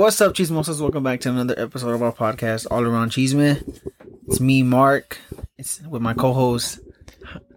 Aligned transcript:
What's 0.00 0.18
up, 0.22 0.32
Cheese 0.32 0.50
Moses? 0.50 0.80
Welcome 0.80 1.02
back 1.02 1.20
to 1.20 1.28
another 1.28 1.54
episode 1.58 1.90
of 1.90 2.02
our 2.02 2.10
podcast, 2.10 2.66
All 2.70 2.86
Around 2.86 3.10
Cheeseman. 3.10 3.80
It's 4.26 4.40
me, 4.40 4.62
Mark. 4.62 5.18
It's 5.58 5.82
with 5.82 6.00
my 6.00 6.14
co-host 6.14 6.80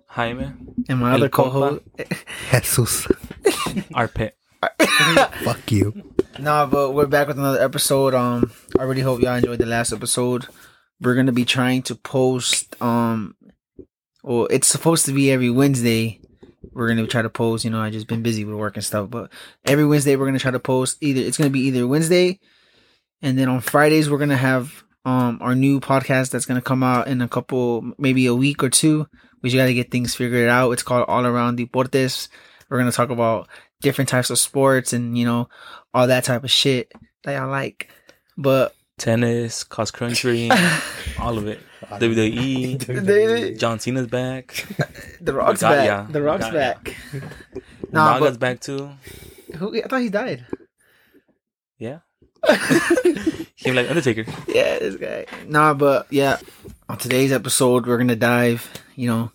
Jaime, 0.08 0.52
and 0.90 1.00
my 1.00 1.12
El 1.12 1.16
other 1.16 1.30
co-host. 1.30 1.84
Jesus. 2.52 3.08
our 3.94 4.10
pet. 4.10 4.36
Fuck 5.46 5.72
you. 5.72 5.94
nah, 6.38 6.66
but 6.66 6.92
we're 6.92 7.06
back 7.06 7.30
with 7.30 7.40
another 7.40 7.64
episode. 7.64 8.14
Um, 8.14 8.52
I 8.78 8.84
really 8.84 9.00
hope 9.00 9.22
y'all 9.22 9.36
enjoyed 9.36 9.60
the 9.60 9.66
last 9.66 9.94
episode. 9.94 10.48
We're 11.00 11.16
gonna 11.16 11.32
be 11.32 11.46
trying 11.46 11.84
to 11.84 11.96
post. 11.96 12.76
Um, 12.82 13.38
well, 14.22 14.48
it's 14.52 14.68
supposed 14.68 15.06
to 15.06 15.14
be 15.14 15.32
every 15.32 15.50
Wednesday. 15.50 16.20
We're 16.74 16.88
gonna 16.88 17.08
try 17.08 17.22
to 17.22 17.30
post. 17.30 17.66
You 17.66 17.72
know, 17.72 17.82
I 17.82 17.90
just 17.90 18.08
been 18.08 18.24
busy 18.24 18.46
with 18.46 18.56
work 18.56 18.76
and 18.76 18.86
stuff, 18.86 19.10
but 19.10 19.32
every 19.66 19.86
Wednesday 19.86 20.16
we're 20.16 20.26
gonna 20.26 20.40
try 20.40 20.52
to 20.52 20.60
post. 20.60 20.98
Either 21.02 21.22
it's 21.22 21.38
gonna 21.38 21.50
be 21.50 21.62
either 21.62 21.88
Wednesday, 21.88 22.40
and 23.22 23.38
then 23.38 23.50
on 23.50 23.62
Fridays 23.62 24.10
we're 24.10 24.18
gonna 24.18 24.38
have 24.38 24.84
um 25.06 25.40
our 25.42 25.56
new 25.56 25.80
podcast 25.80 26.32
that's 26.32 26.46
gonna 26.46 26.62
come 26.62 26.84
out 26.84 27.08
in 27.08 27.22
a 27.22 27.28
couple, 27.28 27.94
maybe 27.98 28.26
a 28.26 28.36
week 28.36 28.64
or 28.64 28.70
two. 28.70 29.08
We 29.42 29.50
just 29.50 29.60
gotta 29.60 29.74
get 29.74 29.92
things 29.92 30.16
figured 30.16 30.50
out. 30.50 30.72
It's 30.72 30.84
called 30.84 31.06
All 31.08 31.26
Around 31.26 31.58
Deportes. 31.60 32.30
We're 32.70 32.80
gonna 32.80 32.92
talk 32.92 33.10
about 33.10 33.50
different 33.82 34.10
types 34.10 34.30
of 34.30 34.40
sports 34.40 34.94
and 34.94 35.18
you 35.18 35.26
know 35.26 35.50
all 35.94 36.08
that 36.08 36.24
type 36.24 36.44
of 36.44 36.52
shit 36.52 36.92
that 37.24 37.36
I 37.36 37.46
like. 37.46 37.90
But 38.38 38.74
Tennis, 38.98 39.64
cross 39.64 39.92
country, 39.92 40.50
all 41.20 41.38
of 41.38 41.48
it. 41.48 41.60
WWE, 41.86 43.58
John 43.60 43.80
Cena's 43.80 44.08
back. 44.08 44.66
the 45.22 45.34
Rock's 45.34 45.62
Got 45.62 45.72
back. 45.76 45.86
ya. 45.88 46.04
The 46.10 46.22
Rock's 46.22 46.46
Got 46.46 46.54
ya. 46.54 46.60
back. 46.60 46.96
Nah, 47.92 48.18
Umaga's 48.18 48.38
but- 48.38 48.40
back 48.40 48.60
too. 48.60 48.90
Who? 49.58 49.76
I 49.78 49.82
thought 49.88 50.02
he 50.02 50.10
died. 50.10 50.48
Yeah. 51.78 52.00
Came 53.58 53.76
like 53.76 53.88
Undertaker. 53.88 54.26
yeah, 54.48 54.80
this 54.80 54.96
guy. 54.96 55.26
Nah, 55.48 55.76
but 55.76 56.08
yeah, 56.10 56.40
on 56.90 56.98
today's 56.98 57.32
episode, 57.32 57.86
we're 57.86 58.00
gonna 58.00 58.16
dive, 58.16 58.68
you 58.96 59.08
know, 59.08 59.32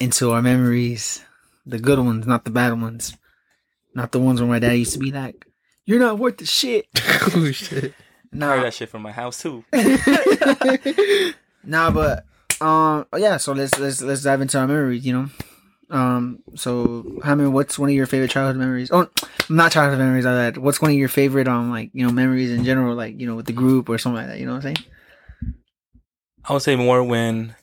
into 0.00 0.30
our 0.32 0.40
memories, 0.40 1.22
the 1.66 1.78
good 1.78 1.98
ones, 1.98 2.26
not 2.26 2.44
the 2.46 2.50
bad 2.50 2.80
ones, 2.80 3.16
not 3.94 4.12
the 4.12 4.18
ones 4.18 4.40
where 4.40 4.48
my 4.48 4.58
dad 4.58 4.72
used 4.72 4.94
to 4.94 4.98
be 4.98 5.12
like, 5.12 5.44
"You're 5.84 6.00
not 6.00 6.18
worth 6.18 6.38
the 6.38 6.46
shit." 6.46 6.86
oh 7.36 7.50
shit. 7.52 7.92
I 8.42 8.56
heard 8.56 8.64
that 8.64 8.74
shit 8.74 8.88
from 8.88 9.02
my 9.02 9.12
house 9.12 9.40
too. 9.40 9.64
nah, 11.64 11.90
but 11.90 12.24
um, 12.60 13.06
yeah. 13.16 13.36
So 13.36 13.52
let's 13.52 13.78
let's 13.78 14.02
let's 14.02 14.22
dive 14.22 14.40
into 14.40 14.58
our 14.58 14.66
memories. 14.66 15.04
You 15.04 15.12
know, 15.12 15.30
um. 15.96 16.40
So, 16.54 17.20
Hamid, 17.22 17.48
what's 17.52 17.78
one 17.78 17.90
of 17.90 17.94
your 17.94 18.06
favorite 18.06 18.30
childhood 18.30 18.56
memories? 18.56 18.90
Oh, 18.92 19.08
not 19.48 19.72
childhood 19.72 19.98
memories. 19.98 20.26
I 20.26 20.34
that. 20.34 20.58
What's 20.58 20.80
one 20.80 20.90
of 20.90 20.96
your 20.96 21.08
favorite 21.08 21.48
um 21.48 21.70
like 21.70 21.90
you 21.92 22.06
know 22.06 22.12
memories 22.12 22.50
in 22.50 22.64
general, 22.64 22.94
like 22.94 23.20
you 23.20 23.26
know 23.26 23.36
with 23.36 23.46
the 23.46 23.52
group 23.52 23.88
or 23.88 23.98
something 23.98 24.22
like 24.22 24.28
that. 24.28 24.40
You 24.40 24.46
know 24.46 24.52
what 24.52 24.64
I'm 24.64 24.74
saying? 24.74 24.88
I 26.46 26.52
would 26.52 26.62
say 26.62 26.76
more 26.76 27.02
when 27.02 27.54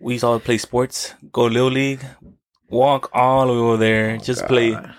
we 0.00 0.14
used 0.14 0.22
to 0.22 0.28
all 0.28 0.40
play 0.40 0.58
sports, 0.58 1.14
go 1.32 1.44
Little 1.44 1.70
League, 1.70 2.04
walk 2.70 3.10
all 3.12 3.46
the 3.46 3.52
way 3.52 3.58
over 3.58 3.76
there, 3.76 4.16
just 4.16 4.46
play 4.46 4.72
God. 4.72 4.94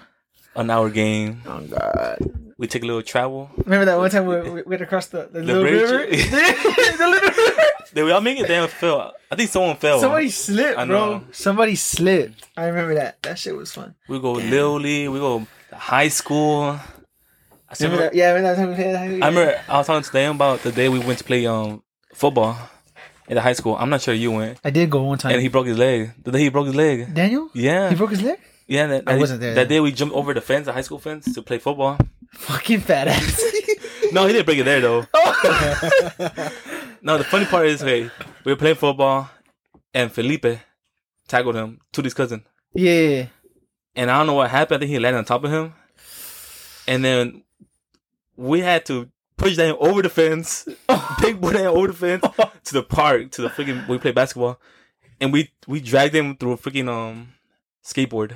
An 0.56 0.70
hour 0.70 0.90
game. 0.90 1.42
Oh 1.46 1.62
God. 1.62 2.18
We 2.58 2.68
take 2.68 2.84
a 2.84 2.86
little 2.86 3.02
travel. 3.04 3.50
Remember 3.64 3.86
that 3.86 3.98
one 3.98 4.10
time 4.10 4.26
we, 4.26 4.50
we 4.50 4.62
went 4.64 4.82
across 4.82 5.08
the, 5.08 5.30
the, 5.32 5.42
little 5.42 5.62
bridge? 5.64 5.82
river? 5.82 6.06
the 6.98 7.08
little 7.08 7.30
river. 7.30 7.64
Did 7.94 8.04
we 8.04 8.12
all 8.12 8.22
make 8.22 8.38
it? 8.40 8.48
Damn, 8.48 8.68
fell. 8.68 9.14
I 9.32 9.36
think 9.36 9.50
someone 9.50 9.78
fell. 9.78 10.00
Somebody 10.02 10.30
slipped, 10.30 10.78
I 10.78 10.86
bro. 10.86 11.24
Somebody 11.32 11.76
slipped. 11.76 12.48
I 12.58 12.66
remember 12.68 12.96
that. 12.96 13.22
That 13.24 13.40
shit 13.40 13.56
was 13.56 13.72
fun. 13.72 13.96
We 14.10 14.20
go 14.20 14.34
Little 14.34 14.80
League. 14.80 15.10
We 15.10 15.20
go 15.20 15.48
high 15.72 16.10
school. 16.10 16.78
I 17.72 17.76
Remember 17.80 17.98
remember, 17.98 17.98
that? 18.04 18.16
Yeah, 18.16 18.32
remember 18.34 18.50
that 18.50 18.56
time 18.58 18.70
we 18.70 18.76
played 18.76 18.96
that? 18.96 19.24
I 19.24 19.28
remember 19.30 19.62
I 19.70 19.78
was 19.78 19.88
talking 19.88 20.04
to 20.04 20.12
them 20.12 20.36
about 20.36 20.62
the 20.64 20.72
day 20.72 20.90
we 20.90 21.00
went 21.00 21.20
to 21.20 21.24
play 21.24 21.46
um 21.46 21.82
football 22.14 22.58
in 23.28 23.36
the 23.36 23.42
high 23.42 23.54
school. 23.54 23.76
I'm 23.80 23.90
not 23.92 24.02
sure 24.02 24.14
you 24.14 24.32
went, 24.32 24.60
I 24.64 24.72
did 24.72 24.90
go 24.90 25.04
one 25.04 25.18
time. 25.20 25.32
and 25.34 25.42
he 25.42 25.48
broke 25.50 25.68
his 25.68 25.78
leg. 25.78 26.12
The 26.24 26.32
day 26.32 26.40
he 26.40 26.50
broke 26.50 26.66
his 26.66 26.76
leg. 26.76 27.14
Daniel? 27.14 27.50
Yeah, 27.54 27.90
He 27.90 27.96
broke 27.96 28.10
his 28.10 28.22
leg? 28.24 28.40
Yeah. 28.70 28.88
That, 28.88 29.04
I 29.08 29.14
that- 29.14 29.20
wasn't 29.20 29.42
there 29.42 29.56
That 29.56 29.68
day 29.68 29.80
we 29.80 29.92
jumped 29.92 30.16
over 30.16 30.34
the 30.34 30.42
fence, 30.42 30.66
the 30.66 30.74
high 30.74 30.82
school 30.88 31.00
fence, 31.00 31.34
to 31.34 31.42
play 31.42 31.58
football. 31.60 31.98
Fucking 32.34 32.82
fat 32.82 33.08
ass. 33.10 33.42
No, 34.12 34.26
he 34.26 34.34
didn't 34.34 34.48
break 34.48 34.58
it 34.58 34.64
there 34.64 34.82
though. 34.82 35.02
no, 37.04 37.18
the 37.20 37.24
funny 37.24 37.46
part 37.46 37.68
is, 37.68 37.82
hey, 37.82 38.10
we 38.44 38.52
were 38.52 38.56
playing 38.56 38.76
football, 38.78 39.30
and 39.94 40.12
Felipe 40.12 40.46
tackled 41.28 41.56
him 41.56 41.80
to 41.94 42.02
his 42.02 42.16
cousin. 42.16 42.44
yeah. 42.74 43.28
and 43.96 44.10
I 44.10 44.18
don't 44.18 44.26
know 44.28 44.34
what 44.34 44.50
happened. 44.50 44.78
I 44.78 44.80
think 44.80 44.90
he 44.92 44.98
landed 45.00 45.20
on 45.20 45.26
top 45.26 45.44
of 45.44 45.52
him, 45.52 45.74
and 46.88 47.06
then 47.06 47.44
we 48.36 48.62
had 48.62 48.84
to 48.88 49.10
push 49.38 49.56
that 49.58 49.78
over 49.78 50.02
the 50.02 50.10
fence, 50.10 50.68
big 51.22 51.40
boy 51.40 51.52
that 51.54 51.68
over 51.68 51.88
the 51.88 51.94
fence 51.94 52.26
to 52.64 52.74
the 52.74 52.84
park 52.84 53.30
to 53.32 53.44
the 53.44 53.50
freaking. 53.50 53.88
We 53.88 54.00
play 54.00 54.12
basketball, 54.12 54.60
and 55.22 55.32
we 55.32 55.52
we 55.68 55.80
dragged 55.82 56.16
him 56.16 56.36
through 56.36 56.54
a 56.54 56.58
freaking 56.58 56.90
um 56.90 57.34
skateboard. 57.86 58.32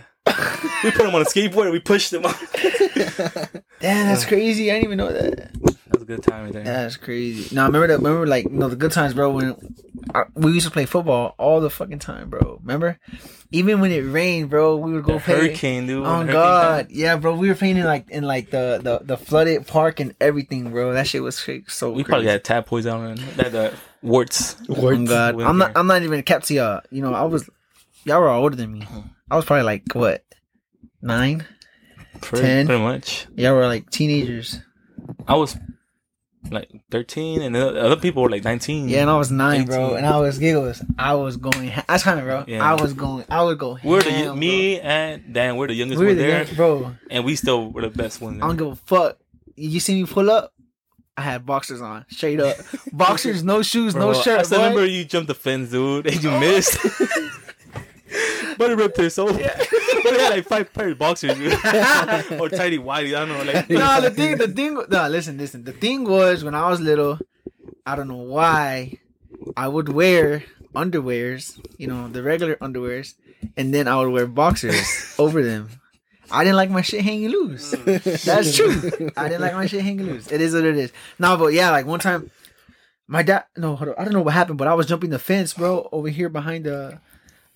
We 0.83 0.91
put 0.91 1.05
him 1.05 1.15
on 1.15 1.21
a 1.21 1.25
skateboard 1.25 1.63
and 1.63 1.71
we 1.71 1.79
pushed 1.79 2.11
him. 2.13 2.25
off. 2.25 2.39
Damn, 3.79 4.07
that's 4.07 4.25
crazy. 4.25 4.71
I 4.71 4.75
didn't 4.75 4.85
even 4.85 4.97
know 4.97 5.11
that. 5.11 5.35
that 5.53 5.61
was 5.91 6.01
a 6.01 6.05
good 6.05 6.23
time 6.23 6.45
right 6.45 6.53
there. 6.53 6.63
That's 6.63 6.97
crazy. 6.97 7.53
Now 7.53 7.65
remember 7.65 7.87
that. 7.87 7.97
Remember 7.97 8.25
like 8.27 8.45
you 8.45 8.51
know 8.51 8.69
the 8.69 8.75
good 8.75 8.91
times, 8.91 9.13
bro. 9.13 9.31
When 9.31 9.55
I, 10.15 10.23
we 10.35 10.51
used 10.53 10.65
to 10.65 10.71
play 10.71 10.85
football 10.85 11.35
all 11.37 11.59
the 11.61 11.69
fucking 11.69 11.99
time, 11.99 12.29
bro. 12.29 12.59
Remember, 12.61 12.99
even 13.51 13.81
when 13.81 13.91
it 13.91 14.01
rained, 14.01 14.49
bro, 14.49 14.77
we 14.77 14.93
would 14.93 15.03
go 15.03 15.15
The 15.15 15.19
play. 15.19 15.35
hurricane, 15.35 15.87
dude. 15.87 16.05
Oh 16.05 16.09
hurricane 16.17 16.33
god, 16.33 16.87
came. 16.89 16.97
yeah, 16.97 17.15
bro. 17.17 17.35
We 17.35 17.49
were 17.49 17.55
playing 17.55 17.77
in 17.77 17.85
like 17.85 18.09
in 18.09 18.23
like 18.23 18.49
the 18.51 18.79
the, 18.81 18.99
the 19.03 19.17
flooded 19.17 19.67
park 19.67 19.99
and 19.99 20.15
everything, 20.21 20.71
bro. 20.71 20.93
That 20.93 21.07
shit 21.07 21.21
was 21.23 21.41
cra- 21.41 21.59
so. 21.69 21.89
We 21.91 22.03
crazy. 22.03 22.09
probably 22.09 22.27
had 22.27 22.43
tap 22.43 22.65
poison 22.67 22.93
on 22.93 23.15
that 23.37 23.51
the 23.51 23.73
warts. 24.01 24.55
Uh, 24.61 24.73
warts. 24.75 24.99
Oh 25.01 25.05
god, 25.05 25.41
I'm 25.41 25.57
not. 25.57 25.71
I'm 25.75 25.87
not 25.87 26.03
even 26.03 26.23
kept 26.23 26.45
to 26.47 26.53
y'all. 26.53 26.81
You 26.89 27.01
know, 27.01 27.13
I 27.13 27.23
was. 27.23 27.49
Y'all 28.05 28.19
were 28.19 28.29
all 28.29 28.41
older 28.43 28.55
than 28.55 28.71
me. 28.73 28.81
Uh-huh. 28.81 29.01
I 29.31 29.35
was 29.35 29.45
probably 29.45 29.63
like 29.63 29.83
what 29.93 30.23
nine. 31.01 31.45
Pretty, 32.21 32.45
Ten. 32.45 32.65
pretty 32.67 32.81
much. 32.81 33.27
Y'all 33.35 33.53
were 33.55 33.67
like 33.67 33.89
teenagers. 33.89 34.59
I 35.27 35.35
was 35.35 35.57
like 36.51 36.69
13, 36.91 37.41
and 37.41 37.55
other 37.55 37.95
people 37.95 38.21
were 38.23 38.29
like 38.29 38.43
19. 38.43 38.87
Yeah, 38.89 39.01
and 39.01 39.09
I 39.09 39.17
was 39.17 39.31
nine, 39.31 39.65
bro. 39.65 39.95
And 39.95 40.05
I 40.05 40.19
was 40.19 40.37
giggles. 40.37 40.83
I 40.97 41.13
was 41.15 41.37
going. 41.37 41.69
Ha- 41.69 41.85
that's 41.87 42.03
kind 42.03 42.19
of 42.19 42.25
bro. 42.25 42.43
Yeah. 42.47 42.63
I 42.63 42.79
was 42.79 42.93
going. 42.93 43.25
I 43.29 43.43
would 43.43 43.57
go. 43.57 43.77
We're 43.83 44.01
the 44.01 44.11
ham, 44.11 44.37
me 44.39 44.79
and 44.79 45.33
Dan. 45.33 45.55
We're 45.57 45.67
the 45.67 45.73
youngest 45.73 45.99
We 45.99 46.05
were 46.05 46.11
one 46.11 46.17
the 46.17 46.23
there, 46.23 46.43
young, 46.45 46.55
bro. 46.55 46.95
and 47.09 47.25
we 47.25 47.35
still 47.35 47.71
were 47.71 47.81
the 47.81 47.89
best 47.89 48.21
ones. 48.21 48.41
I 48.43 48.47
don't 48.47 48.57
give 48.57 48.67
a 48.67 48.75
fuck. 48.75 49.17
You 49.55 49.79
see 49.79 49.95
me 50.01 50.07
pull 50.07 50.29
up. 50.29 50.53
I 51.15 51.21
had 51.21 51.45
boxers 51.45 51.79
on, 51.81 52.05
straight 52.09 52.39
up. 52.39 52.57
Boxers, 52.91 53.43
no 53.43 53.61
shoes, 53.61 53.93
Bro, 53.93 54.13
no 54.13 54.19
shirt. 54.19 54.39
I 54.39 54.43
still 54.43 54.57
boy. 54.57 54.63
remember 54.63 54.85
you 54.87 55.05
jumped 55.05 55.27
the 55.27 55.35
fence, 55.35 55.69
dude, 55.69 56.07
and 56.07 56.23
you 56.23 56.31
missed. 56.39 56.77
but 58.63 58.71
it 58.71 58.75
ripped 58.75 58.97
his 58.97 59.13
soul. 59.13 59.33
but 59.33 60.13
it 60.13 60.19
had 60.19 60.29
like 60.29 60.45
five 60.45 60.73
pair 60.73 60.89
of 60.89 60.97
boxers, 60.97 61.37
or 61.37 62.49
tidy 62.49 62.79
whitey. 62.79 63.15
I 63.15 63.25
don't 63.25 63.29
know. 63.29 63.43
Like, 63.43 63.69
no, 63.69 64.01
the 64.01 64.11
thing, 64.11 64.37
the 64.37 64.47
thing, 64.47 64.81
no, 64.89 65.07
listen, 65.07 65.37
listen. 65.37 65.63
The 65.63 65.73
thing 65.73 66.05
was 66.05 66.43
when 66.43 66.55
I 66.55 66.69
was 66.69 66.79
little, 66.79 67.19
I 67.85 67.95
don't 67.95 68.07
know 68.07 68.15
why, 68.15 68.99
I 69.55 69.67
would 69.67 69.89
wear 69.89 70.43
underwears, 70.73 71.59
you 71.77 71.87
know, 71.87 72.07
the 72.07 72.23
regular 72.23 72.55
underwears, 72.57 73.15
and 73.57 73.73
then 73.73 73.87
I 73.87 73.97
would 73.97 74.09
wear 74.09 74.27
boxers 74.27 75.15
over 75.19 75.43
them. 75.43 75.69
I 76.31 76.43
didn't 76.43 76.55
like 76.55 76.71
my 76.71 76.81
shit 76.81 77.01
hanging 77.01 77.29
loose. 77.29 77.75
Mm. 77.75 78.23
That's 78.23 78.55
true. 78.55 79.11
I 79.15 79.27
didn't 79.27 79.41
like 79.41 79.53
my 79.53 79.67
shit 79.67 79.81
hanging 79.81 80.07
loose. 80.07 80.31
It 80.31 80.41
is 80.41 80.53
what 80.53 80.63
it 80.63 80.77
is. 80.77 80.91
No, 81.19 81.37
but 81.37 81.53
yeah, 81.53 81.69
like 81.69 81.85
one 81.85 81.99
time, 81.99 82.31
my 83.07 83.21
dad. 83.21 83.45
No, 83.55 83.75
hold 83.75 83.89
on. 83.89 83.95
I 83.97 84.03
don't 84.03 84.13
know 84.13 84.21
what 84.21 84.33
happened, 84.33 84.57
but 84.57 84.67
I 84.67 84.73
was 84.73 84.87
jumping 84.87 85.11
the 85.11 85.19
fence, 85.19 85.53
bro, 85.53 85.89
over 85.91 86.09
here 86.09 86.29
behind 86.29 86.65
the. 86.65 86.99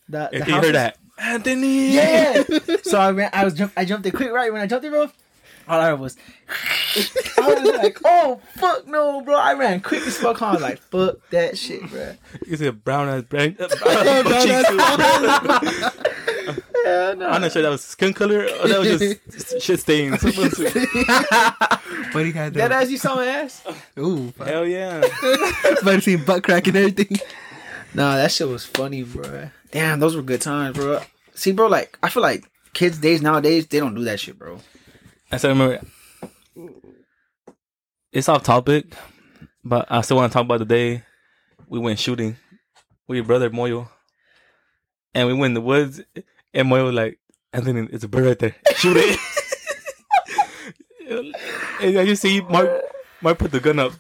The, 0.10 0.30
the 0.32 0.38
you 0.38 0.44
houses. 0.44 0.66
heard 0.68 0.76
that, 0.76 0.98
Anthony. 1.18 1.96
Yeah. 1.96 2.44
so 2.84 3.00
I 3.00 3.12
ran. 3.12 3.30
I 3.34 3.46
was 3.46 3.54
jump. 3.54 3.74
I 3.76 3.86
jumped 3.86 4.06
it 4.06 4.12
quick. 4.12 4.32
Right 4.32 4.52
when 4.54 4.62
I 4.62 4.68
jumped 4.68 4.86
it, 4.86 4.92
bro. 4.92 5.10
All 5.70 5.82
I 5.82 5.88
heard 5.88 6.00
was. 6.00 6.16
I 7.38 7.54
was 7.62 7.76
like, 7.76 8.00
"Oh 8.06 8.40
fuck 8.56 8.88
no, 8.88 9.20
bro!" 9.22 9.36
I 9.36 9.54
ran 9.54 9.82
quick 9.82 10.08
as 10.08 10.18
fuck. 10.18 10.42
I 10.42 10.54
was 10.54 10.62
like, 10.62 10.80
"Fuck 10.80 11.18
that 11.32 11.58
shit, 11.58 11.82
bro." 11.90 12.16
You 12.46 12.56
see 12.56 12.68
a 12.68 12.72
brown 12.72 13.10
ass 13.10 13.24
brain. 13.24 13.58
Uh, 13.60 13.68
brown 13.84 14.48
ass 14.48 14.72
butt. 15.48 16.14
Yeah, 16.86 17.14
no. 17.18 17.28
I'm 17.28 17.42
not 17.42 17.52
sure 17.52 17.62
that 17.64 17.70
was 17.70 17.84
skin 17.84 18.14
color 18.14 18.44
or 18.62 18.68
that 18.70 18.80
was 18.80 18.98
just 19.00 19.62
shit 19.62 19.80
stains. 19.82 20.22
But 20.22 22.26
he 22.26 22.32
had 22.32 22.54
That 22.54 22.70
that. 22.70 22.72
ass 22.72 22.90
you 22.90 22.98
saw 22.98 23.16
my 23.16 23.26
ass? 23.26 23.62
Ooh, 24.00 24.32
fuck. 24.32 24.48
Hell 24.48 24.66
yeah. 24.66 25.02
but 25.84 26.02
see 26.02 26.16
butt 26.16 26.44
crack 26.44 26.68
and 26.68 26.78
everything. 26.78 27.20
Nah, 27.94 28.16
that 28.16 28.32
shit 28.32 28.48
was 28.48 28.64
funny, 28.66 29.04
bro. 29.04 29.50
Damn, 29.72 30.00
those 30.00 30.16
were 30.16 30.22
good 30.22 30.42
times, 30.42 30.78
bro. 30.78 31.02
See, 31.34 31.52
bro, 31.52 31.68
like 31.68 31.98
I 32.02 32.10
feel 32.10 32.24
like 32.24 32.50
kids 32.74 32.98
days 33.00 33.22
nowadays 33.22 33.68
they 33.68 33.80
don't 33.80 33.96
do 33.96 34.04
that 34.06 34.20
shit, 34.20 34.38
bro. 34.38 34.60
I 35.32 35.38
still 35.38 35.52
remember. 35.52 35.82
It's 38.12 38.30
off 38.30 38.44
topic, 38.44 38.94
but 39.64 39.86
I 39.90 40.02
still 40.02 40.18
want 40.18 40.32
to 40.32 40.34
talk 40.34 40.46
about 40.46 40.60
the 40.60 40.66
day 40.66 41.04
we 41.68 41.80
went 41.80 42.00
shooting 42.00 42.38
with 43.08 43.18
your 43.18 43.26
brother 43.26 43.50
Moyo, 43.50 43.90
and 45.14 45.28
we 45.28 45.34
went 45.34 45.52
in 45.52 45.54
the 45.56 45.62
woods, 45.62 46.02
and 46.54 46.68
Moyo 46.68 46.86
was 46.86 46.96
like, 46.96 47.20
"Anthony, 47.54 47.88
it's 47.92 48.04
a 48.04 48.08
bird 48.08 48.26
right 48.26 48.40
there. 48.40 48.56
Shoot 48.76 48.98
it." 48.98 49.20
and 51.82 51.98
I 52.00 52.06
just 52.06 52.22
see 52.22 52.42
Mark 52.42 52.82
Mark 53.22 53.38
put 53.38 53.52
the 53.52 53.60
gun 53.60 53.80
up. 53.80 53.94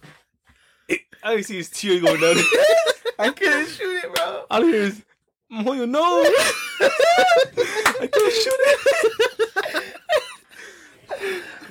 It, 0.87 1.01
I 1.23 1.35
can 1.35 1.43
see 1.43 1.57
his 1.57 1.69
tear 1.69 1.99
going 1.99 2.21
down. 2.21 2.35
I 3.19 3.29
couldn't 3.31 3.67
shoot 3.67 4.03
it, 4.03 4.13
bro. 4.13 4.45
All 4.49 4.63
I 4.63 4.65
hear 4.65 4.75
is, 4.75 5.03
Moyo, 5.51 5.87
no. 5.87 6.01
I 6.81 8.07
can't 8.11 8.33
shoot 8.33 8.53
it. 8.59 9.93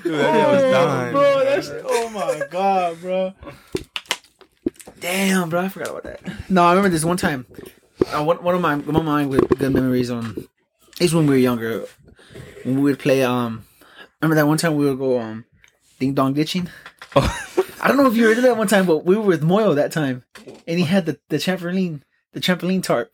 Dude, 0.02 0.14
that 0.14 0.32
guy 0.32 0.52
was 0.52 0.62
dying. 0.62 1.12
bro. 1.12 1.44
That's 1.44 1.70
oh 1.84 2.08
my 2.10 2.46
god, 2.50 3.00
bro. 3.00 3.34
Damn, 5.00 5.50
bro, 5.50 5.60
I 5.62 5.68
forgot 5.68 5.90
about 5.90 6.02
that. 6.04 6.50
No, 6.50 6.64
I 6.64 6.70
remember 6.70 6.88
this 6.88 7.04
one 7.04 7.16
time. 7.16 7.46
Uh, 8.06 8.24
one, 8.24 8.42
one 8.42 8.54
of 8.54 8.60
my 8.60 8.76
one 8.76 8.96
of 8.96 9.04
my 9.04 9.24
good 9.24 9.48
good 9.58 9.72
memories 9.72 10.10
on. 10.10 10.46
It's 11.00 11.12
when 11.12 11.26
we 11.26 11.34
were 11.34 11.38
younger. 11.38 11.86
When 12.64 12.76
we 12.76 12.82
would 12.82 12.98
play. 12.98 13.22
Um, 13.24 13.64
remember 14.20 14.36
that 14.36 14.46
one 14.46 14.58
time 14.58 14.76
we 14.76 14.86
would 14.86 14.98
go 14.98 15.20
um, 15.20 15.44
ding 15.98 16.14
dong 16.14 16.32
ditching. 16.34 16.70
Oh. 17.14 17.42
I 17.80 17.88
don't 17.88 17.98
know 17.98 18.06
if 18.06 18.16
you 18.16 18.24
heard 18.24 18.38
of 18.38 18.42
that 18.44 18.56
one 18.56 18.68
time, 18.68 18.86
but 18.86 19.04
we 19.04 19.16
were 19.16 19.22
with 19.22 19.42
Moyo 19.42 19.74
that 19.74 19.92
time, 19.92 20.24
and 20.66 20.78
he 20.78 20.84
had 20.84 21.06
the 21.06 21.18
the 21.28 21.36
trampoline 21.36 22.02
the 22.32 22.40
trampoline 22.40 22.82
tarp. 22.82 23.12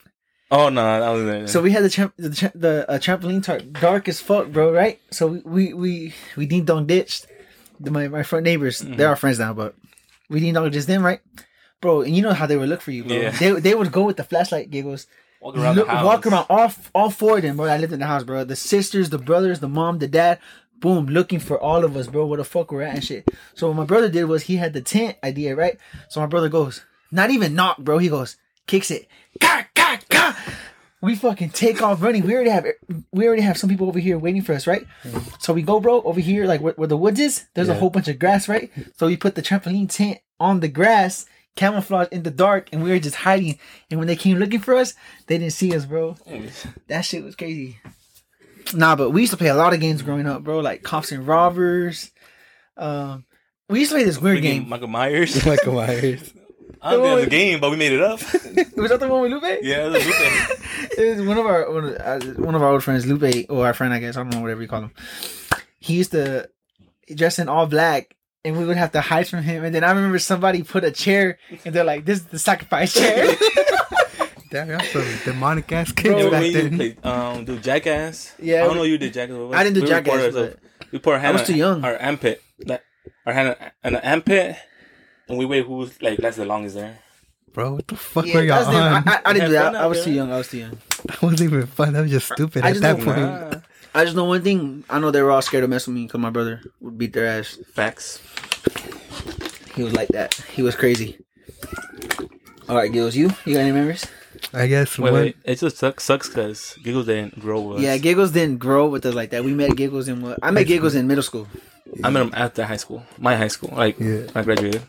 Oh 0.52 0.68
no, 0.68 0.84
I 0.86 1.10
was 1.10 1.24
there. 1.24 1.46
So 1.46 1.62
we 1.62 1.70
had 1.70 1.82
the 1.82 1.88
tramp- 1.88 2.12
the, 2.18 2.28
tra- 2.28 2.52
the 2.54 2.88
uh, 2.88 2.98
trampoline 2.98 3.42
tarp 3.42 3.72
dark 3.80 4.06
as 4.06 4.20
fuck, 4.20 4.48
bro. 4.48 4.70
Right? 4.70 5.00
So 5.10 5.26
we 5.26 5.40
we 5.44 5.72
we, 5.72 6.14
we 6.36 6.46
ding 6.46 6.66
dong 6.66 6.86
ditched 6.86 7.26
the, 7.80 7.90
my 7.90 8.06
my 8.08 8.22
front 8.22 8.44
neighbors. 8.44 8.80
They're 8.80 9.08
our 9.08 9.16
friends 9.16 9.38
now, 9.38 9.54
but 9.54 9.74
we 10.28 10.40
ding 10.40 10.52
dong 10.52 10.70
just 10.70 10.88
them, 10.88 11.02
right, 11.02 11.20
bro? 11.80 12.02
And 12.02 12.14
you 12.14 12.22
know 12.22 12.34
how 12.34 12.46
they 12.46 12.58
would 12.58 12.68
look 12.68 12.82
for 12.82 12.90
you, 12.90 13.02
bro. 13.02 13.16
Yeah. 13.16 13.30
They 13.30 13.52
they 13.52 13.74
would 13.74 13.92
go 13.92 14.04
with 14.04 14.18
the 14.18 14.24
flashlight 14.24 14.70
giggles, 14.70 15.06
walk 15.40 15.56
around 15.56 15.76
look, 15.76 15.86
the 15.86 15.92
house. 15.92 16.04
walk 16.04 16.26
around 16.26 16.46
all 16.50 16.72
all 16.94 17.10
four 17.10 17.36
of 17.36 17.42
them, 17.42 17.56
bro. 17.56 17.66
I 17.66 17.78
lived 17.78 17.94
in 17.94 18.00
the 18.00 18.06
house, 18.06 18.22
bro. 18.22 18.44
The 18.44 18.54
sisters, 18.56 19.08
the 19.08 19.18
brothers, 19.18 19.60
the 19.60 19.68
mom, 19.68 19.98
the 20.00 20.08
dad. 20.08 20.38
Boom, 20.80 21.06
looking 21.06 21.38
for 21.38 21.58
all 21.58 21.84
of 21.84 21.96
us, 21.96 22.08
bro. 22.08 22.26
Where 22.26 22.38
the 22.38 22.44
fuck 22.44 22.72
we're 22.72 22.82
at 22.82 22.96
and 22.96 23.04
shit. 23.04 23.28
So 23.54 23.68
what 23.68 23.76
my 23.76 23.84
brother 23.84 24.10
did 24.10 24.24
was 24.24 24.42
he 24.42 24.56
had 24.56 24.72
the 24.74 24.82
tent 24.82 25.16
idea, 25.22 25.54
right? 25.54 25.78
So 26.08 26.20
my 26.20 26.26
brother 26.26 26.48
goes, 26.48 26.84
not 27.10 27.30
even 27.30 27.54
knock, 27.54 27.78
bro. 27.78 27.98
He 27.98 28.08
goes, 28.08 28.36
kicks 28.66 28.90
it, 28.90 29.06
ka 29.40 29.62
ka 29.62 29.68
ka. 29.71 29.71
We 31.02 31.16
fucking 31.16 31.50
take 31.50 31.82
off 31.82 32.00
running. 32.00 32.24
We 32.24 32.32
already 32.34 32.50
have 32.50 32.64
we 33.10 33.26
already 33.26 33.42
have 33.42 33.58
some 33.58 33.68
people 33.68 33.88
over 33.88 33.98
here 33.98 34.16
waiting 34.18 34.40
for 34.42 34.52
us, 34.54 34.66
right? 34.68 34.86
So 35.40 35.52
we 35.52 35.62
go, 35.62 35.80
bro, 35.80 36.00
over 36.02 36.20
here, 36.20 36.46
like 36.46 36.60
where, 36.60 36.74
where 36.74 36.86
the 36.88 36.96
woods 36.96 37.18
is. 37.20 37.44
There's 37.54 37.68
a 37.68 37.74
whole 37.80 37.90
bunch 37.90 38.06
of 38.08 38.18
grass, 38.20 38.48
right? 38.48 38.70
So 38.96 39.08
we 39.08 39.16
put 39.16 39.34
the 39.34 39.42
trampoline 39.42 39.90
tent 39.90 40.18
on 40.38 40.60
the 40.60 40.68
grass, 40.68 41.26
camouflage 41.56 42.06
in 42.12 42.22
the 42.22 42.30
dark, 42.30 42.68
and 42.72 42.82
we 42.84 42.90
were 42.90 43.00
just 43.00 43.16
hiding. 43.16 43.58
And 43.90 43.98
when 43.98 44.06
they 44.06 44.14
came 44.16 44.38
looking 44.38 44.60
for 44.60 44.74
us, 44.76 44.94
they 45.26 45.38
didn't 45.38 45.52
see 45.54 45.74
us, 45.74 45.84
bro. 45.86 46.16
That 46.86 47.02
shit 47.02 47.24
was 47.24 47.34
crazy. 47.34 47.78
Nah, 48.72 48.94
but 48.94 49.10
we 49.10 49.22
used 49.22 49.32
to 49.32 49.36
play 49.36 49.48
a 49.48 49.54
lot 49.56 49.74
of 49.74 49.80
games 49.80 50.02
growing 50.02 50.26
up, 50.28 50.44
bro. 50.44 50.60
Like 50.60 50.84
cops 50.84 51.10
and 51.10 51.26
robbers. 51.26 52.12
Um, 52.76 53.24
we 53.68 53.80
used 53.80 53.90
to 53.90 53.96
play 53.96 54.04
this 54.04 54.20
weird 54.20 54.42
game. 54.42 54.68
Michael 54.68 54.86
Myers. 54.88 55.44
Michael 55.46 55.74
Myers. 55.74 56.32
I 56.82 56.92
don't 56.92 57.02
think 57.02 57.12
it 57.12 57.14
was 57.16 57.24
a 57.26 57.30
game, 57.30 57.60
but 57.60 57.70
we 57.70 57.76
made 57.76 57.92
it 57.92 58.00
up. 58.02 58.20
Was 58.76 58.90
that 58.90 58.98
the 59.00 59.08
one 59.08 59.22
with 59.22 59.30
Lupe? 59.32 59.60
yeah, 59.62 59.86
it 59.86 59.90
was 59.92 60.02
a 60.02 60.04
good 60.04 60.14
thing. 60.14 60.98
it 61.06 61.16
was 61.18 61.26
one 61.26 61.38
of 61.38 61.46
our 61.46 61.70
one 61.72 61.84
of, 61.84 61.94
uh, 61.96 62.42
one 62.42 62.54
of 62.56 62.62
our 62.62 62.70
old 62.72 62.82
friends, 62.82 63.06
Lupe, 63.06 63.46
or 63.48 63.66
our 63.66 63.72
friend, 63.74 63.94
I 63.94 64.00
guess. 64.00 64.16
I 64.16 64.22
don't 64.22 64.30
know 64.30 64.40
whatever 64.40 64.62
you 64.62 64.68
call 64.68 64.82
him. 64.82 64.90
He 65.78 65.94
used 65.94 66.10
to 66.12 66.48
dress 67.14 67.38
in 67.38 67.48
all 67.48 67.66
black, 67.66 68.16
and 68.44 68.56
we 68.58 68.64
would 68.64 68.76
have 68.76 68.92
to 68.92 69.00
hide 69.00 69.28
from 69.28 69.42
him. 69.42 69.62
And 69.64 69.72
then 69.74 69.84
I 69.84 69.90
remember 69.92 70.18
somebody 70.18 70.62
put 70.64 70.82
a 70.84 70.90
chair, 70.90 71.38
and 71.64 71.72
they're 71.74 71.84
like, 71.84 72.04
"This 72.04 72.18
is 72.18 72.26
the 72.26 72.38
sacrifice 72.40 72.94
chair." 72.94 73.32
Damn, 74.50 74.68
that's 74.68 74.90
some 74.92 75.04
demonic 75.24 75.70
ass 75.72 75.92
Bro, 75.92 76.02
kids 76.02 76.24
Yeah, 76.24 76.30
back 76.30 76.40
we 76.42 76.50
then. 76.52 76.76
played, 76.76 77.06
um, 77.06 77.44
do 77.46 77.58
Jackass. 77.58 78.34
Yeah, 78.38 78.56
I 78.56 78.64
don't 78.64 78.72
we- 78.72 78.78
know 78.78 78.82
you 78.84 78.98
did 78.98 79.14
Jackass. 79.14 79.52
I 79.54 79.64
didn't 79.64 79.74
do 79.76 79.82
we 79.82 79.86
Jackass, 79.88 80.12
but- 80.14 80.24
ourselves. 80.24 80.56
We 80.90 80.98
put 80.98 81.14
our 81.14 81.20
hand 81.20 81.34
was 81.34 81.42
on 81.42 81.46
too 81.46 81.54
young. 81.56 81.84
Our 81.84 81.96
armpit, 81.96 82.42
like 82.66 82.82
our 83.24 83.32
hand 83.32 83.56
on 83.82 83.94
an 83.94 84.00
armpit, 84.04 84.56
and 85.32 85.38
we 85.38 85.46
wait 85.46 85.64
who's 85.64 85.96
like 86.02 86.18
that's 86.18 86.36
the 86.36 86.44
longest 86.44 86.74
there. 86.76 86.98
Bro, 87.54 87.74
what 87.74 87.88
the 87.88 87.96
fuck 87.96 88.26
yeah, 88.26 88.34
were 88.36 88.44
y'all 88.44 88.64
on? 88.66 88.74
I, 88.74 89.02
I, 89.06 89.20
I 89.26 89.32
didn't 89.32 89.48
do 89.48 89.52
that. 89.54 89.72
fun 89.72 89.76
I 89.76 89.86
was 89.86 89.98
there. 89.98 90.04
too 90.04 90.12
young. 90.12 90.32
I 90.32 90.36
was 90.36 90.48
too 90.48 90.58
young. 90.58 90.78
That 91.06 91.22
wasn't 91.22 91.40
even 91.42 91.66
fun. 91.66 91.92
That 91.94 92.02
was 92.02 92.10
just 92.10 92.30
stupid 92.32 92.64
I 92.64 92.68
at 92.68 92.72
just 92.72 92.82
that 92.82 92.96
don't- 92.96 93.04
point. 93.04 93.18
Nah, 93.18 93.60
I 93.94 94.04
just 94.04 94.16
know 94.16 94.24
one 94.24 94.42
thing. 94.42 94.84
I 94.88 94.98
know 95.00 95.10
they 95.10 95.20
were 95.22 95.30
all 95.30 95.42
scared 95.42 95.64
to 95.64 95.68
mess 95.68 95.86
with 95.86 95.94
me 95.96 96.04
because 96.06 96.20
my 96.20 96.30
brother 96.30 96.60
would 96.80 96.96
beat 96.96 97.12
their 97.12 97.26
ass. 97.26 97.58
facts. 97.74 98.20
He 99.74 99.82
was 99.82 99.94
like 99.94 100.08
that. 100.08 100.34
He 100.52 100.62
was 100.62 100.76
crazy. 100.76 101.18
All 102.68 102.76
right, 102.76 102.92
Gills, 102.92 103.16
you 103.16 103.30
you 103.44 103.54
got 103.54 103.60
any 103.60 103.72
memories? 103.72 104.06
I 104.54 104.66
guess 104.66 104.98
Wait, 104.98 105.12
one. 105.12 105.20
wait, 105.20 105.36
it 105.44 105.58
just 105.58 105.76
sucks 105.78 106.04
sucks 106.04 106.28
because 106.28 106.76
Giggles 106.82 107.06
didn't 107.06 107.38
grow 107.38 107.60
with 107.60 107.78
us. 107.78 107.82
Yeah, 107.84 107.96
Giggles 107.98 108.32
didn't 108.32 108.58
grow 108.58 108.86
with 108.88 109.04
us 109.06 109.14
like 109.14 109.30
that. 109.30 109.44
We 109.44 109.52
met 109.54 109.76
Giggles 109.76 110.08
in 110.08 110.20
what? 110.22 110.38
I 110.42 110.50
met 110.50 110.66
Giggles 110.66 110.94
in 110.94 111.06
middle 111.06 111.22
school. 111.22 111.46
I 112.02 112.10
met 112.10 112.22
him 112.22 112.32
after 112.34 112.64
high 112.64 112.76
school, 112.76 113.02
my 113.18 113.36
high 113.36 113.48
school, 113.48 113.74
like 113.76 113.98
Yeah. 114.00 114.26
I 114.34 114.42
graduated. 114.42 114.82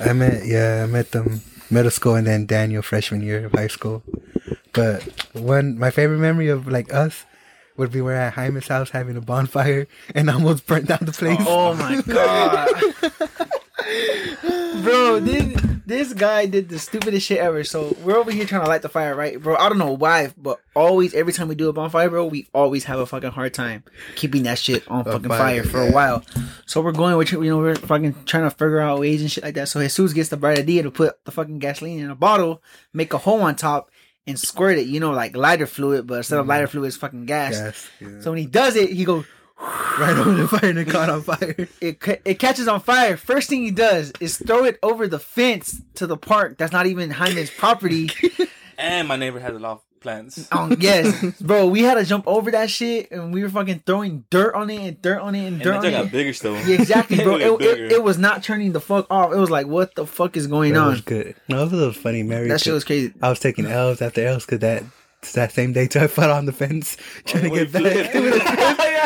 I 0.00 0.12
met 0.12 0.46
yeah, 0.46 0.82
I 0.84 0.86
met 0.86 1.12
them 1.12 1.42
middle 1.70 1.90
school 1.90 2.14
and 2.14 2.26
then 2.26 2.46
Daniel 2.46 2.82
freshman 2.82 3.22
year 3.22 3.46
of 3.46 3.52
high 3.52 3.68
school. 3.68 4.02
But 4.72 5.02
one 5.32 5.78
my 5.78 5.90
favorite 5.90 6.18
memory 6.18 6.48
of 6.48 6.66
like 6.66 6.92
us 6.92 7.24
would 7.76 7.90
be 7.90 8.00
we're 8.00 8.14
at 8.14 8.34
Jaime's 8.34 8.68
house 8.68 8.90
having 8.90 9.16
a 9.16 9.20
bonfire 9.20 9.86
and 10.14 10.30
almost 10.30 10.66
burnt 10.66 10.86
down 10.86 11.00
the 11.02 11.12
place. 11.12 11.38
Oh, 11.40 11.70
oh 11.70 11.74
my 11.74 12.00
god, 12.02 12.68
bro! 14.84 15.20
This 15.20 15.73
this 15.86 16.12
guy 16.12 16.46
did 16.46 16.68
the 16.68 16.78
stupidest 16.78 17.26
shit 17.26 17.38
ever. 17.38 17.64
So 17.64 17.96
we're 18.02 18.16
over 18.16 18.30
here 18.30 18.46
trying 18.46 18.62
to 18.62 18.68
light 18.68 18.82
the 18.82 18.88
fire, 18.88 19.14
right, 19.14 19.40
bro? 19.40 19.56
I 19.56 19.68
don't 19.68 19.78
know 19.78 19.92
why, 19.92 20.32
but 20.36 20.60
always 20.74 21.14
every 21.14 21.32
time 21.32 21.48
we 21.48 21.54
do 21.54 21.68
a 21.68 21.72
bonfire, 21.72 22.08
bro, 22.10 22.26
we 22.26 22.48
always 22.54 22.84
have 22.84 22.98
a 22.98 23.06
fucking 23.06 23.30
hard 23.30 23.54
time 23.54 23.84
keeping 24.16 24.44
that 24.44 24.58
shit 24.58 24.86
on 24.88 25.04
fucking 25.04 25.28
fire, 25.28 25.62
fire 25.62 25.64
for 25.64 25.86
a 25.86 25.90
while. 25.90 26.22
So 26.66 26.80
we're 26.80 26.92
going, 26.92 27.16
we're 27.16 27.24
you 27.24 27.50
know 27.50 27.58
we're 27.58 27.76
fucking 27.76 28.24
trying 28.24 28.44
to 28.44 28.50
figure 28.50 28.80
out 28.80 29.00
ways 29.00 29.20
and 29.20 29.30
shit 29.30 29.44
like 29.44 29.54
that. 29.54 29.68
So 29.68 29.80
Jesus 29.80 30.12
gets 30.12 30.28
the 30.28 30.36
bright 30.36 30.58
idea 30.58 30.82
to 30.82 30.90
put 30.90 31.24
the 31.24 31.30
fucking 31.30 31.58
gasoline 31.58 32.00
in 32.00 32.10
a 32.10 32.16
bottle, 32.16 32.62
make 32.92 33.12
a 33.12 33.18
hole 33.18 33.42
on 33.42 33.56
top. 33.56 33.90
And 34.26 34.40
squirt 34.40 34.78
it, 34.78 34.86
you 34.86 35.00
know, 35.00 35.10
like 35.10 35.36
lighter 35.36 35.66
fluid, 35.66 36.06
but 36.06 36.14
instead 36.14 36.38
of 36.38 36.44
mm-hmm. 36.44 36.48
lighter 36.52 36.66
fluid, 36.66 36.88
it's 36.88 36.96
fucking 36.96 37.26
gas. 37.26 37.52
Yes, 37.52 37.90
yeah. 38.00 38.20
So 38.22 38.30
when 38.30 38.38
he 38.38 38.46
does 38.46 38.74
it, 38.74 38.88
he 38.88 39.04
goes, 39.04 39.26
right 39.98 40.16
over 40.16 40.32
the 40.34 40.48
fire 40.48 40.70
and 40.70 40.78
it 40.78 40.88
caught 40.88 41.08
on 41.10 41.22
fire. 41.22 41.68
it 41.80 42.20
it 42.24 42.38
catches 42.38 42.68
on 42.68 42.80
fire. 42.80 43.16
First 43.16 43.48
thing 43.48 43.62
he 43.62 43.70
does 43.70 44.12
is 44.20 44.36
throw 44.38 44.64
it 44.64 44.78
over 44.82 45.08
the 45.08 45.18
fence 45.18 45.80
to 45.94 46.06
the 46.06 46.16
park. 46.16 46.58
That's 46.58 46.72
not 46.72 46.86
even 46.86 47.10
Jaime's 47.10 47.50
property. 47.50 48.10
And 48.76 49.06
my 49.06 49.14
neighbor 49.14 49.38
has 49.38 49.54
a 49.54 49.58
lot 49.60 49.70
of 49.74 50.00
plants. 50.00 50.48
um, 50.50 50.76
yes, 50.80 51.32
bro, 51.40 51.68
we 51.68 51.82
had 51.82 51.94
to 51.94 52.04
jump 52.04 52.26
over 52.26 52.50
that 52.50 52.68
shit, 52.68 53.08
and 53.12 53.32
we 53.32 53.40
were 53.40 53.48
fucking 53.48 53.84
throwing 53.86 54.24
dirt 54.30 54.52
on 54.56 54.68
it 54.68 54.80
and 54.80 55.00
dirt 55.00 55.20
on 55.20 55.36
it 55.36 55.46
and 55.46 55.54
And 55.54 55.62
dirt 55.62 55.70
that 55.70 55.76
on 55.76 55.82
thing 55.82 55.92
got 55.92 56.04
it. 56.06 56.10
bigger 56.12 56.32
still. 56.32 56.56
Yeah, 56.66 56.80
exactly, 56.80 57.18
bro. 57.18 57.38
got 57.38 57.60
It, 57.62 57.78
it, 57.78 57.92
it 57.92 58.02
was 58.02 58.18
not 58.18 58.42
turning 58.42 58.72
the 58.72 58.80
fuck 58.80 59.06
off. 59.10 59.32
It 59.32 59.36
was 59.36 59.48
like, 59.48 59.68
what 59.68 59.94
the 59.94 60.08
fuck 60.08 60.36
is 60.36 60.48
going 60.48 60.72
That 60.72 60.80
on? 60.80 60.88
was 60.90 61.02
good. 61.02 61.36
No, 61.48 61.60
it 61.60 61.62
was 61.64 61.72
a 61.72 61.76
little 61.76 61.92
funny 61.92 62.24
memory. 62.24 62.48
That 62.48 62.60
shit 62.62 62.72
was 62.74 62.82
crazy. 62.82 63.14
I 63.22 63.28
was 63.30 63.38
taking 63.38 63.64
L's 63.66 64.02
after 64.02 64.26
L's 64.26 64.44
because 64.44 64.58
that 64.58 64.82
that 65.34 65.52
same 65.52 65.72
day 65.72 65.86
too, 65.86 66.00
I 66.00 66.06
fell 66.08 66.32
on 66.32 66.44
the 66.46 66.52
fence 66.52 66.96
trying 67.26 67.44
to 67.44 67.50
get 67.50 67.68
he 67.68 67.72
back. 67.72 68.12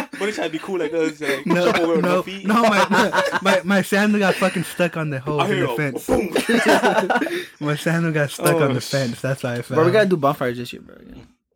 Flipped. 0.00 0.18
But 0.18 0.26
he 0.28 0.32
tried 0.32 0.46
to 0.46 0.52
be 0.52 0.58
cool 0.58 0.78
like 0.78 0.92
us. 0.92 1.20
Like, 1.20 1.30
uh, 1.30 1.42
No, 1.46 1.64
jump 1.72 1.76
no, 1.78 1.94
no 2.00 2.22
feet. 2.22 2.46
no, 2.46 2.62
my, 2.62 3.30
my 3.42 3.60
my 3.64 3.82
sandal 3.82 4.18
got 4.20 4.34
fucking 4.36 4.64
stuck 4.64 4.96
on 4.96 5.10
the 5.10 5.20
hole 5.20 5.40
in 5.42 5.60
the 5.60 5.70
a 5.70 5.76
fence. 5.76 6.08
My 7.60 7.76
sandal 7.76 8.12
got 8.12 8.30
stuck 8.30 8.54
Oh, 8.56 8.62
on 8.64 8.74
the 8.74 8.80
sh- 8.80 8.90
fence. 8.90 9.20
That's 9.20 9.42
why 9.42 9.54
I 9.56 9.62
fell. 9.62 9.76
Bro, 9.76 9.86
we 9.86 9.92
gotta 9.92 10.08
do 10.08 10.16
bonfires 10.16 10.56
this 10.58 10.72
year, 10.72 10.82
bro. 10.82 10.96
Yeah. 11.06 11.14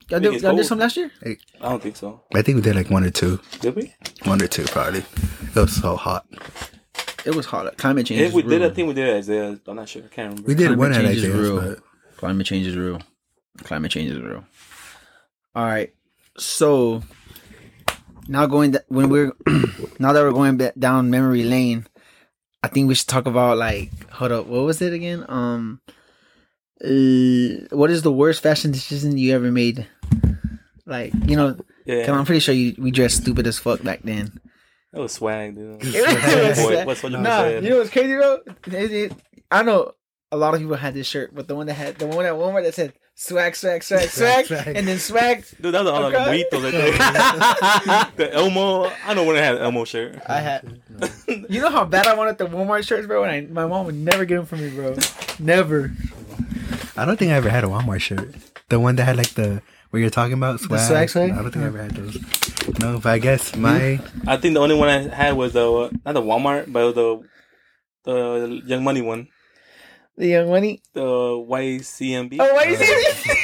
Y'all, 0.08 0.20
Think 0.20 0.32
did, 0.34 0.42
y'all 0.42 0.56
did 0.56 0.66
some 0.66 0.78
last 0.78 0.96
year? 0.96 1.10
I 1.24 1.36
don't 1.60 1.82
think 1.82 1.96
so. 1.96 2.20
I 2.34 2.42
think 2.42 2.56
we 2.56 2.62
did 2.62 2.76
like 2.76 2.90
one 2.90 3.04
or 3.04 3.10
two, 3.10 3.40
Did 3.60 3.76
we? 3.76 3.94
one 4.24 4.42
or 4.42 4.46
two 4.48 4.64
probably. 4.64 5.00
It 5.00 5.54
was 5.56 5.74
so 5.74 5.96
hot. 5.96 6.26
It 7.24 7.34
was 7.34 7.46
hot. 7.46 7.76
Climate 7.78 8.06
change. 8.06 8.20
If 8.20 8.28
is 8.28 8.34
we 8.34 8.42
did, 8.42 8.60
I 8.62 8.66
real. 8.66 8.74
think 8.74 8.88
we 8.88 8.94
did 8.94 9.08
it 9.08 9.16
Isaiah. 9.18 9.58
I'm 9.66 9.76
not 9.76 9.88
sure. 9.88 10.02
I 10.02 10.08
can't 10.08 10.28
remember. 10.30 10.48
We 10.48 10.54
did 10.54 10.64
Climate 10.66 10.78
one 10.78 10.92
at 10.92 11.02
change 11.02 11.18
is 11.18 11.34
real. 11.34 11.60
but 11.60 11.78
Climate 12.16 12.46
change 12.46 12.66
is 12.66 12.76
real. 12.76 13.00
Climate 13.62 13.90
change 13.90 14.10
is 14.10 14.18
real. 14.20 14.44
All 15.54 15.64
right. 15.64 15.94
So 16.36 17.02
now 18.28 18.46
going 18.46 18.72
th- 18.72 18.84
when 18.88 19.08
we're 19.08 19.32
now 19.98 20.12
that 20.12 20.22
we're 20.22 20.32
going 20.32 20.56
back 20.56 20.74
down 20.78 21.10
memory 21.10 21.42
lane, 21.44 21.86
I 22.62 22.68
think 22.68 22.88
we 22.88 22.94
should 22.94 23.08
talk 23.08 23.26
about 23.26 23.58
like 23.58 23.90
hold 24.10 24.32
up, 24.32 24.46
what 24.46 24.62
was 24.64 24.80
it 24.82 24.92
again? 24.92 25.24
Um, 25.28 25.80
uh, 26.84 27.66
what 27.76 27.90
is 27.90 28.02
the 28.02 28.12
worst 28.12 28.42
fashion 28.42 28.70
decision 28.72 29.16
you 29.16 29.34
ever 29.34 29.50
made? 29.52 29.86
Like 30.86 31.12
you 31.26 31.36
know, 31.36 31.56
Yeah, 31.86 32.10
I'm 32.12 32.24
pretty 32.24 32.40
sure 32.40 32.54
you 32.54 32.74
we 32.78 32.90
dressed 32.90 33.18
stupid 33.22 33.46
as 33.46 33.58
fuck 33.58 33.82
back 33.82 34.00
then. 34.02 34.40
that 34.92 35.00
was 35.00 35.12
swag, 35.12 35.54
dude. 35.54 35.80
It 35.82 36.48
was 36.48 36.58
swag. 36.64 36.86
what's 36.86 37.02
what 37.02 37.12
you 37.12 37.18
Nah, 37.18 37.46
you 37.48 37.70
know 37.70 37.78
what's 37.78 37.90
crazy 37.90 38.14
though? 38.14 38.40
It- 38.66 38.92
it- 38.92 39.12
I 39.50 39.62
know 39.62 39.92
a 40.32 40.36
lot 40.36 40.54
of 40.54 40.60
people 40.60 40.76
had 40.76 40.94
this 40.94 41.06
shirt, 41.06 41.34
but 41.34 41.46
the 41.46 41.54
one 41.54 41.66
that 41.66 41.74
had 41.74 41.96
the 41.98 42.06
one 42.06 42.24
that 42.24 42.32
at 42.32 42.38
Walmart 42.38 42.64
that 42.64 42.74
said 42.74 42.94
swag, 43.14 43.54
swag, 43.56 43.82
swag, 43.88 44.08
swag, 44.08 44.46
Swag, 44.46 44.62
swag. 44.64 44.76
and 44.76 44.86
then 44.88 44.98
swag. 44.98 45.44
Dude, 45.60 45.74
that 45.74 45.84
was 45.84 45.92
all 45.92 46.04
Okay. 46.06 46.18
like 46.18 46.50
burritos. 46.50 47.86
Like 47.86 48.16
the 48.16 48.32
Elmo. 48.32 48.90
I 49.06 49.14
don't 49.14 49.26
want 49.26 49.38
to 49.38 49.42
have 49.44 49.56
an 49.56 49.62
Elmo 49.62 49.84
shirt. 49.84 50.20
I 50.26 50.40
had. 50.40 50.80
You 51.48 51.60
know 51.60 51.70
how 51.70 51.84
bad 51.84 52.06
I 52.06 52.14
wanted 52.14 52.38
the 52.38 52.46
Walmart 52.46 52.86
shirts, 52.86 53.06
bro. 53.06 53.24
And 53.24 53.32
I, 53.32 53.52
my 53.52 53.66
mom 53.66 53.86
would 53.86 53.94
never 53.94 54.24
get 54.24 54.36
them 54.36 54.46
for 54.46 54.56
me, 54.56 54.70
bro. 54.70 54.96
Never. 55.38 55.92
I 56.96 57.04
don't 57.04 57.16
think 57.18 57.32
I 57.32 57.36
ever 57.36 57.48
had 57.48 57.64
a 57.64 57.68
Walmart 57.68 58.00
shirt. 58.00 58.34
The 58.68 58.78
one 58.80 58.96
that 58.96 59.04
had 59.04 59.16
like 59.16 59.30
the 59.30 59.62
what 59.90 59.98
you're 60.00 60.10
talking 60.10 60.34
about 60.34 60.60
swag. 60.60 60.80
swag 60.80 61.08
swag? 61.10 61.30
I 61.32 61.36
don't 61.42 61.50
think 61.50 61.64
I 61.64 61.68
ever 61.68 61.82
had 61.82 61.92
those. 61.92 62.18
No, 62.80 62.98
but 62.98 63.10
I 63.12 63.18
guess 63.18 63.54
my 63.56 64.00
I 64.26 64.36
think 64.36 64.54
the 64.54 64.60
only 64.60 64.74
one 64.74 64.88
I 64.88 65.08
had 65.14 65.36
was 65.36 65.52
the 65.52 65.90
not 66.04 66.12
the 66.14 66.22
Walmart, 66.22 66.72
but 66.72 66.92
the 66.92 67.22
the 68.04 68.62
Young 68.66 68.82
Money 68.84 69.00
one, 69.02 69.28
The 70.16 70.26
young 70.26 70.50
money. 70.50 70.82
the 70.92 71.00
YCMB. 71.02 72.36
Oh, 72.38 72.54
why 72.54 72.64
you 72.64 72.76
say 72.76 73.34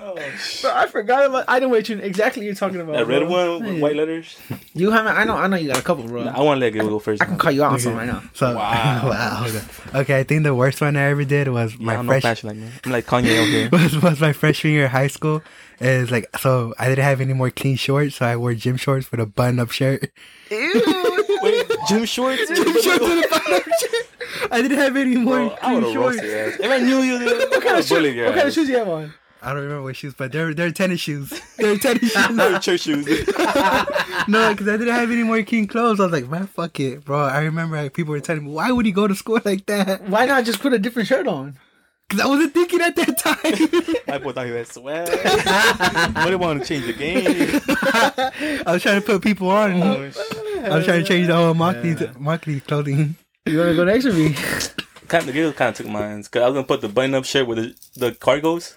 Oh, 0.00 0.14
Bro, 0.62 0.72
I 0.74 0.86
forgot 0.86 1.26
about. 1.26 1.44
I 1.48 1.58
know 1.58 1.68
what 1.68 1.88
you 1.88 1.98
exactly 1.98 2.44
you're 2.46 2.54
talking 2.54 2.80
about. 2.80 2.96
that 2.96 3.06
red 3.06 3.28
one 3.28 3.62
with 3.64 3.74
Yeah. 3.74 3.80
white 3.82 3.96
letters. 3.96 4.36
You 4.74 4.90
haven't. 4.90 5.16
I 5.16 5.24
know. 5.24 5.36
I 5.36 5.46
know 5.48 5.56
you 5.56 5.68
got 5.68 5.78
a 5.78 5.82
couple, 5.82 6.04
bro. 6.04 6.24
Nah, 6.24 6.32
I 6.36 6.40
want 6.40 6.58
to 6.58 6.60
let 6.66 6.74
it 6.74 6.78
go 6.78 6.98
first. 6.98 7.22
I 7.22 7.26
can 7.26 7.36
call 7.36 7.52
you 7.52 7.62
out 7.64 7.72
on 7.72 7.78
something 7.80 7.98
right 7.98 8.06
now. 8.06 8.22
So 8.34 8.54
Wow. 8.54 9.08
wow. 9.08 10.00
Okay, 10.00 10.18
I 10.18 10.22
think 10.22 10.44
the 10.44 10.54
worst 10.54 10.80
one 10.80 10.96
I 10.96 11.02
ever 11.10 11.24
did 11.24 11.48
was 11.48 11.74
Yeah, 11.74 11.84
my 11.86 11.96
I'm 11.96 12.06
fresh 12.06 12.22
fashion 12.22 12.48
like 12.48 12.58
me. 12.58 12.68
I'm 12.84 12.92
like 12.92 13.06
Kanye 13.06 13.38
out 13.38 13.46
here. 13.48 13.68
was, 13.72 14.00
was 14.02 14.20
my 14.20 14.32
freshman 14.32 14.72
year 14.72 14.86
of 14.86 14.92
high 14.92 15.08
school. 15.08 15.42
Is 15.80 16.10
like 16.10 16.26
so 16.38 16.74
I 16.78 16.88
didn't 16.88 17.04
have 17.04 17.20
any 17.20 17.34
more 17.34 17.50
clean 17.50 17.76
shorts, 17.76 18.16
so 18.16 18.26
I 18.26 18.36
wore 18.36 18.54
gym 18.54 18.76
shorts 18.76 19.10
with 19.10 19.20
a 19.20 19.26
button 19.26 19.60
up 19.60 19.70
shirt. 19.70 20.10
Ew. 20.50 21.24
Wait, 21.42 21.66
gym 21.88 22.04
shorts? 22.04 22.48
Gym 22.48 22.64
shorts 22.64 22.84
with 23.00 23.24
a 23.24 23.28
button 23.30 23.54
up 23.54 23.62
shirt. 23.62 24.06
I 24.50 24.62
didn't 24.62 24.78
have 24.78 24.96
any 24.96 25.16
more 25.16 25.36
Bro, 25.36 25.56
I 25.62 25.74
would 25.74 25.82
clean 25.82 25.82
have 25.84 25.92
shorts. 25.92 26.16
roasted 26.16 26.30
your 26.30 26.48
ass. 26.48 26.60
If 26.60 26.70
I 26.70 26.78
knew 26.78 26.98
you, 27.02 27.18
dude, 27.18 27.38
what 27.50 27.62
kind 27.62 27.78
of 27.78 27.88
bully 27.88 28.08
shoes? 28.10 28.14
your 28.16 28.26
What 28.26 28.34
kind 28.34 28.40
of 28.42 28.46
ass. 28.48 28.54
shoes 28.54 28.68
you 28.68 28.76
have 28.78 28.88
on? 28.88 29.14
I 29.40 29.52
don't 29.52 29.62
remember 29.62 29.82
what 29.84 29.94
shoes, 29.96 30.14
but 30.14 30.32
they're 30.32 30.52
they're 30.52 30.72
tennis 30.72 31.00
shoes. 31.00 31.30
They're 31.58 31.76
tennis 31.78 32.10
shoes. 32.12 32.30
No, 32.30 32.58
church 32.58 32.80
shoes. 32.80 33.06
no, 33.06 34.50
because 34.50 34.68
I 34.68 34.76
didn't 34.76 34.88
have 34.94 35.10
any 35.12 35.22
more 35.22 35.40
clean 35.44 35.66
clothes. 35.68 36.00
I 36.00 36.04
was 36.04 36.12
like, 36.12 36.28
man, 36.28 36.48
fuck 36.48 36.78
it, 36.80 37.04
bro. 37.04 37.20
I 37.20 37.40
remember 37.42 37.76
like, 37.80 37.94
people 37.94 38.10
were 38.12 38.20
telling 38.20 38.44
me, 38.44 38.50
why 38.50 38.72
would 38.72 38.84
he 38.84 38.90
go 38.90 39.06
to 39.06 39.14
school 39.14 39.40
like 39.44 39.64
that? 39.66 40.02
Why 40.08 40.26
not 40.26 40.44
just 40.44 40.58
put 40.60 40.72
a 40.72 40.78
different 40.78 41.06
shirt 41.08 41.28
on? 41.28 41.56
Because 42.08 42.24
I 42.24 42.26
wasn't 42.28 42.54
thinking 42.54 42.80
at 42.80 42.96
that 42.96 43.18
time. 43.18 43.36
I 44.08 44.18
boy 44.18 44.32
thought 44.32 44.46
he 44.46 44.52
had 44.52 44.66
swag. 44.66 45.06
but 46.14 46.24
they 46.26 46.34
want 46.36 46.60
to 46.60 46.66
change 46.66 46.86
the 46.86 46.94
game. 46.94 47.60
I 48.66 48.72
was 48.72 48.82
trying 48.82 49.00
to 49.00 49.06
put 49.06 49.22
people 49.22 49.50
on. 49.50 49.80
Oh, 49.82 50.10
I 50.64 50.74
was 50.76 50.84
trying 50.84 51.02
to 51.02 51.04
change 51.04 51.26
the 51.28 51.36
whole 51.36 51.54
marketing, 51.54 52.10
marketing 52.18 52.60
clothing. 52.60 53.16
You 53.48 53.58
want 53.58 53.70
to 53.70 53.76
go 53.76 53.84
next 53.84 54.04
with 54.04 54.16
me? 54.16 54.34
kind 55.08 55.22
of, 55.22 55.26
the 55.26 55.32
girl 55.32 55.52
kind 55.52 55.70
of 55.70 55.76
took 55.76 55.86
mine. 55.86 56.22
Cause 56.24 56.42
I 56.42 56.46
was 56.46 56.54
gonna 56.54 56.66
put 56.66 56.80
the 56.80 56.88
button-up 56.88 57.24
shirt 57.24 57.46
with 57.46 57.58
the, 57.58 57.74
the 58.08 58.12
cargos. 58.12 58.76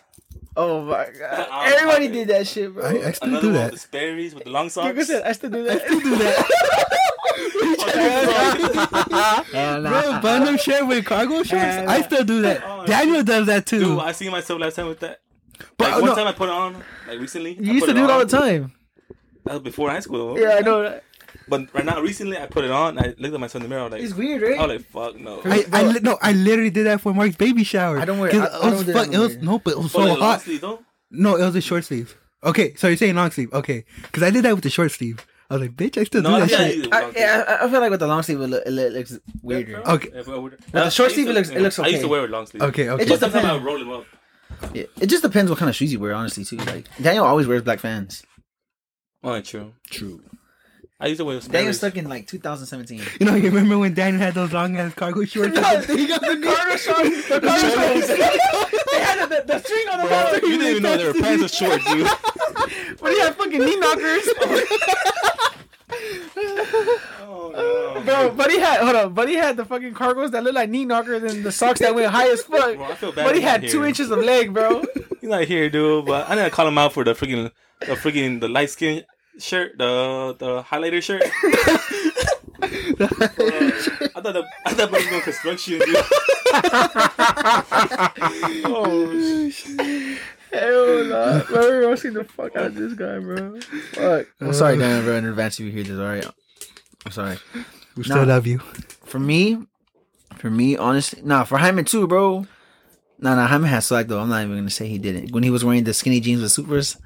Oh 0.55 0.83
my 0.85 1.07
god! 1.17 1.47
Uh, 1.49 1.61
Everybody 1.75 2.07
uh, 2.07 2.11
did 2.11 2.27
that 2.29 2.47
shit, 2.47 2.73
bro. 2.73 2.83
I, 2.85 3.07
I 3.07 3.11
still 3.11 3.29
Another 3.29 3.41
do 3.41 3.47
one 3.47 3.53
that. 3.55 3.63
with 3.71 3.73
the 3.73 3.79
Sperry's 3.79 4.33
with 4.35 4.43
the 4.45 4.49
long 4.49 4.65
Like 4.65 4.71
socks. 4.71 4.97
I 4.99 5.03
said, 5.03 5.23
I 5.23 5.31
still 5.33 5.49
do 5.49 5.63
that. 5.63 5.81
I 5.81 5.85
still 5.85 5.99
do 5.99 6.15
that. 6.17 6.47
Bro, 9.51 10.19
button 10.21 10.53
up 10.53 10.59
shirt 10.59 10.87
with 10.87 11.05
cargo 11.05 11.35
shorts. 11.43 11.51
Yeah, 11.53 11.85
I 11.87 12.01
still 12.01 12.23
do 12.23 12.41
that. 12.41 12.61
Oh, 12.65 12.85
Daniel 12.85 13.23
does 13.23 13.45
that 13.47 13.65
too. 13.65 13.79
Dude, 13.79 13.99
I 13.99 14.11
see 14.11 14.29
myself 14.29 14.59
last 14.59 14.75
time 14.75 14.87
with 14.87 14.99
that. 15.01 15.19
But, 15.77 15.91
Like 15.91 16.01
one 16.01 16.05
no. 16.05 16.15
time 16.15 16.27
I 16.27 16.31
put 16.33 16.49
it 16.49 16.53
on, 16.53 16.83
like 17.07 17.19
recently. 17.19 17.57
I 17.57 17.61
You 17.61 17.73
used 17.73 17.85
to 17.87 17.93
do 17.93 17.99
it 17.99 18.03
on. 18.05 18.11
all 18.11 18.19
the 18.19 18.25
time. 18.37 18.71
That 19.45 19.53
was 19.53 19.61
before 19.63 19.89
high 19.89 19.99
school. 19.99 20.39
Yeah, 20.39 20.55
I 20.57 20.61
know 20.61 20.83
that. 20.83 21.03
But 21.47 21.73
right 21.73 21.83
now, 21.85 21.99
recently, 22.01 22.37
I 22.37 22.45
put 22.45 22.63
it 22.63 22.71
on. 22.71 22.97
I 22.99 23.13
looked 23.17 23.33
at 23.33 23.39
myself 23.39 23.55
in 23.55 23.63
the 23.63 23.67
mirror. 23.69 23.81
I 23.81 23.83
was 23.85 23.91
like, 23.93 24.01
It's 24.03 24.13
weird, 24.13 24.41
right? 24.41 24.57
I 24.57 24.65
was 24.65 24.77
like, 24.77 24.89
fuck 24.91 25.19
no. 25.19 25.41
I, 25.43 25.65
I 25.73 25.83
li- 25.83 25.99
no, 26.01 26.17
I 26.21 26.31
literally 26.33 26.69
did 26.69 26.85
that 26.85 27.01
for 27.01 27.13
Mark's 27.13 27.35
baby 27.35 27.63
shower. 27.63 27.99
I 27.99 28.05
don't 28.05 28.19
wear- 28.19 28.31
I- 28.33 28.37
I 28.37 28.45
it 28.45 28.61
don't 28.61 28.71
was 28.77 28.85
do 28.85 28.93
fuck- 28.93 29.13
It 29.13 29.17
was 29.17 29.37
no, 29.37 29.59
but 29.59 29.71
it 29.71 29.77
was 29.77 29.85
But 29.87 29.91
so 29.91 29.99
like, 29.99 30.09
long 30.09 30.19
hot. 30.19 30.41
sleeve, 30.41 30.61
though. 30.61 30.79
No, 31.09 31.35
it 31.35 31.43
was 31.45 31.55
a 31.55 31.61
short 31.61 31.83
sleeve. 31.83 32.15
Okay, 32.43 32.73
so 32.75 32.87
you're 32.87 32.97
saying 32.97 33.15
long 33.15 33.31
sleeve? 33.31 33.51
Okay, 33.53 33.85
because 34.03 34.23
I 34.23 34.29
did 34.29 34.43
that 34.45 34.53
with 34.55 34.63
the 34.63 34.69
short 34.69 34.91
sleeve. 34.91 35.25
I 35.49 35.55
was 35.55 35.61
like, 35.63 35.75
bitch, 35.75 35.97
I 35.99 36.05
still 36.05 36.21
No, 36.21 36.29
do 36.29 36.35
I 36.35 36.39
that 36.41 36.47
think 36.49 36.59
shit. 36.61 36.75
used 36.77 36.87
it 36.87 37.05
with 37.05 37.17
I, 37.17 37.19
yeah, 37.19 37.43
I, 37.61 37.65
I 37.65 37.69
feel 37.69 37.81
like 37.81 37.91
with 37.91 37.99
the 37.99 38.07
long 38.07 38.23
sleeve, 38.23 38.39
it, 38.39 38.47
look, 38.47 38.63
it 38.65 38.71
looks 38.71 39.19
weirder. 39.43 39.81
Okay. 39.89 40.09
If 40.13 40.29
I 40.29 40.37
would- 40.37 40.57
the 40.71 40.89
short 40.89 41.11
sleeve, 41.11 41.25
to- 41.25 41.31
it 41.31 41.35
looks- 41.35 41.49
it 41.49 41.61
looks 41.61 41.77
okay. 41.79 41.87
I 41.89 41.91
used 41.91 42.03
to 42.03 42.07
wear 42.07 42.23
it 42.23 42.31
long 42.31 42.45
sleeve. 42.45 42.63
Okay, 42.63 42.89
okay. 42.89 43.03
It 43.03 43.07
just 43.09 43.19
But 43.21 43.31
sometimes 43.31 43.45
I 43.45 43.53
depends. 43.59 43.65
would 43.65 43.69
roll 43.69 43.79
them 43.79 43.91
up. 44.61 44.73
Yeah, 44.75 44.83
it 45.01 45.07
just 45.07 45.23
depends 45.23 45.49
what 45.49 45.57
kind 45.59 45.69
of 45.69 45.75
shoes 45.75 45.91
you 45.91 45.99
wear, 45.99 46.13
honestly, 46.13 46.45
too. 46.45 46.57
Like 46.57 46.85
Daniel 47.01 47.25
always 47.25 47.47
wears 47.47 47.63
black 47.63 47.79
Vans. 47.81 48.23
Oh, 49.23 49.39
true. 49.41 49.73
True. 49.89 50.21
I 51.03 51.07
used 51.07 51.17
to 51.19 51.25
wear 51.25 51.39
Daniel's 51.39 51.45
Sperry's. 51.45 51.77
stuck 51.77 51.95
in 51.97 52.07
like 52.07 52.27
2017. 52.27 53.01
You 53.19 53.25
know, 53.25 53.33
you 53.35 53.49
remember 53.49 53.79
when 53.79 53.93
Daniel 53.95 54.21
had 54.21 54.35
those 54.35 54.53
long 54.53 54.77
ass 54.77 54.93
cargo 54.93 55.25
shorts? 55.25 55.55
No, 55.55 55.61
the 55.81 56.41
cargo 56.43 56.77
shorts. 56.77 57.27
The 57.27 57.41
cargo 57.41 57.57
shorts. 57.57 58.07
they 58.07 58.99
had 58.99 59.25
the, 59.27 59.43
the 59.47 59.59
string 59.59 59.87
on 59.91 59.97
the 60.01 60.05
Bro, 60.07 60.09
bottom. 60.09 60.49
you 60.49 60.57
didn't 60.59 60.67
even 60.67 60.83
know 60.83 60.97
they 60.97 61.05
were 61.07 61.13
pants 61.13 61.43
or 61.43 61.47
shorts, 61.47 61.83
dude. 61.91 62.07
But 63.01 63.11
he 63.13 63.19
had 63.19 63.35
fucking 63.35 63.59
knee 63.59 63.77
knockers. 63.79 64.29
Oh, 67.19 67.51
no. 67.95 68.01
Bro, 68.03 68.31
but 68.35 68.51
he 68.51 68.59
had 68.59 68.81
hold 68.81 68.95
on, 68.95 69.13
but 69.13 69.27
he 69.27 69.35
had 69.35 69.57
the 69.57 69.65
fucking 69.65 69.93
cargos 69.93 70.31
that 70.31 70.43
look 70.43 70.53
like 70.53 70.69
knee 70.69 70.85
knockers 70.85 71.23
and 71.23 71.43
the 71.43 71.51
socks 71.51 71.79
that 71.79 71.93
went 71.95 72.11
high 72.11 72.29
as 72.29 72.43
fuck. 72.43 72.75
Bro, 72.75 73.11
I 73.11 73.11
But 73.15 73.35
he 73.35 73.41
had 73.41 73.63
not 73.63 73.71
two 73.71 73.83
inches 73.85 74.11
of 74.11 74.19
leg, 74.19 74.53
bro. 74.53 74.83
He's 75.19 75.29
not 75.29 75.45
here, 75.45 75.69
dude. 75.69 76.05
But 76.05 76.29
I 76.29 76.35
didn't 76.35 76.51
call 76.53 76.67
him 76.67 76.77
out 76.77 76.93
for 76.93 77.03
the 77.03 77.13
freaking, 77.13 77.51
the 77.79 77.95
freaking, 77.95 78.39
the 78.39 78.47
light 78.47 78.69
skin 78.69 79.03
shirt, 79.39 79.77
the 79.77 80.35
the 80.37 80.63
highlighter 80.63 81.01
shirt. 81.01 81.23
Bro, 82.97 83.07
I 83.07 84.21
thought 84.21 84.33
the, 84.33 84.43
I 84.65 84.73
thought 84.73 84.89
I 84.93 84.97
was 84.97 85.05
doing 85.07 85.21
construction, 85.21 85.79
dude. 85.79 85.97
oh, 88.65 89.49
shit. 89.49 90.19
Hell 90.51 91.05
no. 91.05 91.43
Bro, 91.47 91.61
we're 91.61 91.81
roasting 91.87 92.13
the 92.13 92.23
fuck 92.25 92.55
out 92.55 92.65
of 92.67 92.75
this 92.75 92.93
guy, 92.93 93.19
bro. 93.19 93.59
Fuck. 93.93 94.27
I'm 94.41 94.53
sorry, 94.53 94.77
Dan, 94.77 95.03
bro, 95.03 95.15
in 95.15 95.25
advance 95.25 95.59
if 95.59 95.65
you 95.65 95.71
hear 95.71 95.83
this, 95.83 95.97
alright? 95.97 96.25
I'm 97.05 97.11
sorry. 97.11 97.37
We 97.95 98.03
still 98.03 98.17
Nah. 98.17 98.23
love 98.35 98.45
you. 98.47 98.59
For 99.05 99.19
me, 99.19 99.57
for 100.37 100.49
me, 100.49 100.77
honestly, 100.77 101.21
nah, 101.23 101.43
for 101.45 101.57
Jaime 101.57 101.83
too, 101.83 102.05
bro. 102.07 102.45
Nah, 103.19 103.35
nah, 103.35 103.47
Jaime 103.47 103.67
had 103.67 103.79
swag 103.81 104.07
though. 104.07 104.19
I'm 104.19 104.29
not 104.29 104.43
even 104.43 104.55
gonna 104.57 104.69
say 104.69 104.87
he 104.87 104.97
didn't. 104.97 105.31
When 105.31 105.43
he 105.43 105.49
was 105.49 105.63
wearing 105.65 105.83
the 105.83 105.93
skinny 105.93 106.19
jeans 106.19 106.41
with 106.41 106.51
Supras, 106.51 106.97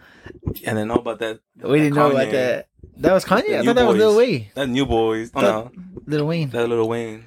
And 0.65 0.77
then 0.77 0.87
know 0.87 0.95
about 0.95 1.19
that. 1.19 1.39
we 1.61 1.79
didn't 1.79 1.95
know 1.95 2.11
about 2.11 2.31
that. 2.31 2.67
That 2.97 3.13
was 3.13 3.25
Kanye. 3.25 3.47
The 3.47 3.57
I 3.57 3.59
New 3.61 3.65
thought 3.65 3.75
that 3.75 3.87
was 3.87 3.97
Lil 3.97 4.17
Wayne. 4.17 4.47
That 4.55 4.69
New 4.69 4.85
Boyz. 4.85 5.31
Oh 5.35 5.41
no, 5.41 5.71
Lil 6.05 6.27
Wayne. 6.27 6.49
that 6.49 6.69
little 6.69 6.87
Wayne. 6.87 7.25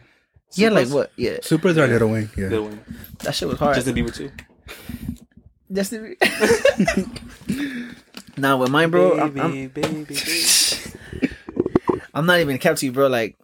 Yeah, 0.55 0.71
like 0.71 0.89
what? 0.89 1.13
Yeah, 1.17 1.39
Supras 1.39 1.77
are 1.77 1.87
Lil 1.87 2.09
Wayne. 2.09 2.31
Yeah. 2.37 2.49
Lil 2.49 2.65
Wayne. 2.65 2.81
that 3.21 3.35
shit 3.35 3.49
was 3.49 3.59
hard. 3.59 3.75
Justin 3.75 3.95
Bieber 3.95 4.15
too. 4.15 4.31
Justin. 5.71 6.17
nah, 8.39 8.57
with 8.57 8.71
mine, 8.71 8.91
bro. 8.91 9.19
I'm, 9.19 9.39
I'm, 9.39 9.53
baby, 9.53 9.67
baby, 9.67 10.05
baby. 10.05 11.31
I'm 12.15 12.27
not 12.27 12.41
even 12.41 12.59
kept 12.59 12.79
to 12.79 12.87
you, 12.87 12.93
bro. 12.93 13.09
Like, 13.09 13.37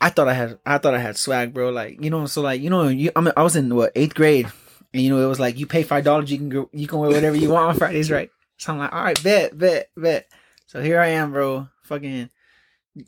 I 0.00 0.08
thought 0.08 0.28
I 0.28 0.32
had, 0.32 0.58
I 0.64 0.78
thought 0.78 0.94
I 0.94 0.98
had 0.98 1.18
swag, 1.18 1.52
bro. 1.52 1.68
Like, 1.70 2.02
you 2.02 2.08
know, 2.10 2.24
so 2.26 2.40
like, 2.40 2.62
you 2.62 2.70
know, 2.70 2.88
you, 2.88 3.10
I'm, 3.14 3.30
I 3.36 3.42
was 3.42 3.54
in 3.56 3.74
what 3.74 3.92
eighth 3.94 4.14
grade, 4.14 4.50
and 4.94 5.02
you 5.02 5.10
know, 5.10 5.22
it 5.22 5.28
was 5.28 5.38
like 5.38 5.58
you 5.58 5.66
pay 5.66 5.82
five 5.82 6.04
dollars, 6.04 6.30
you 6.32 6.38
can 6.38 6.48
go, 6.48 6.70
you 6.72 6.86
can 6.86 6.98
wear 6.98 7.10
whatever 7.10 7.36
you 7.36 7.50
want 7.50 7.68
on 7.68 7.76
Fridays, 7.76 8.10
right? 8.10 8.30
So 8.58 8.72
I'm 8.72 8.78
like, 8.78 8.92
all 8.92 9.02
right, 9.04 9.22
bet, 9.22 9.56
bet, 9.56 9.90
bet. 9.96 10.28
So 10.66 10.82
here 10.82 11.00
I 11.00 11.08
am, 11.08 11.32
bro. 11.32 11.68
Fucking 11.84 12.28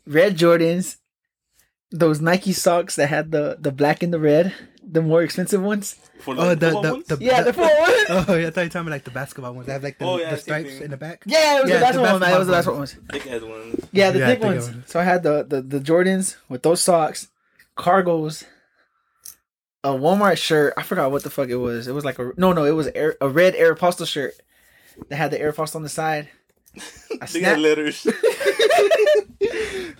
red 0.07 0.37
Jordans, 0.37 0.97
those 1.91 2.21
Nike 2.21 2.53
socks 2.53 2.95
that 2.95 3.07
had 3.07 3.31
the 3.31 3.57
the 3.59 3.71
black 3.71 4.01
and 4.01 4.13
the 4.13 4.19
red, 4.19 4.53
the 4.83 5.01
more 5.01 5.21
expensive 5.21 5.61
ones. 5.61 5.95
For 6.19 6.33
Oh, 6.35 6.47
like 6.47 6.59
the 6.59 6.69
the, 6.69 6.91
ones? 6.93 7.05
the 7.07 7.17
Yeah, 7.19 7.41
the 7.43 7.51
full 7.53 7.63
one. 7.67 7.91
Oh, 8.09 8.35
yeah, 8.35 8.47
I 8.47 8.49
thought 8.51 8.61
you 8.61 8.65
were 8.65 8.69
talking 8.69 8.81
about 8.81 8.91
like 8.91 9.03
the 9.03 9.11
basketball 9.11 9.53
ones. 9.53 9.67
They 9.67 9.73
have 9.73 9.83
like 9.83 9.97
the, 9.99 10.05
Oh, 10.05 10.17
yeah, 10.17 10.31
the 10.31 10.37
stripes 10.37 10.79
in 10.79 10.89
the 10.91 10.97
back. 10.97 11.23
Yeah, 11.25 11.57
it 11.59 11.61
was 11.63 11.69
Yeah, 11.71 11.77
the 11.77 11.83
last 11.83 11.93
the 11.95 12.01
one. 12.01 12.19
man. 12.19 12.33
It 12.33 12.37
was 12.37 12.47
the 12.47 12.53
last 12.53 12.65
basketball 12.67 13.03
one. 13.03 13.19
thick 13.19 13.27
ass 13.27 13.41
ones. 13.41 13.89
Yeah, 13.91 14.11
the 14.11 14.19
Yeah, 14.19 14.27
thick 14.27 14.39
thick 14.41 14.47
ones. 14.47 14.69
ones. 14.69 14.83
So 14.89 14.99
I 14.99 15.03
had 15.03 15.23
the, 15.23 15.43
the 15.47 15.61
the 15.61 15.79
Jordans 15.79 16.37
with 16.47 16.63
those 16.63 16.81
socks, 16.81 17.27
cargos, 17.77 18.45
a 19.83 19.89
Walmart 19.89 20.37
shirt. 20.37 20.73
I 20.77 20.83
forgot 20.83 21.11
what 21.11 21.23
the 21.23 21.29
fuck 21.29 21.49
it 21.49 21.55
was. 21.57 21.87
It 21.87 21.93
was 21.93 22.05
like 22.05 22.19
a 22.19 22.31
no, 22.37 22.53
no. 22.53 22.63
It 22.65 22.71
was 22.71 22.87
Air, 22.95 23.15
a 23.19 23.27
red 23.27 23.55
Air 23.55 23.75
Aeropostale 23.75 24.07
shirt 24.07 24.33
that 25.09 25.15
had 25.15 25.31
the 25.31 25.39
Air 25.39 25.53
Force 25.53 25.75
on 25.75 25.83
the 25.83 25.89
side. 25.89 26.29
A 26.75 26.79
They 27.09 27.17
got 27.17 27.29
snap, 27.29 27.57
letters. 27.59 28.05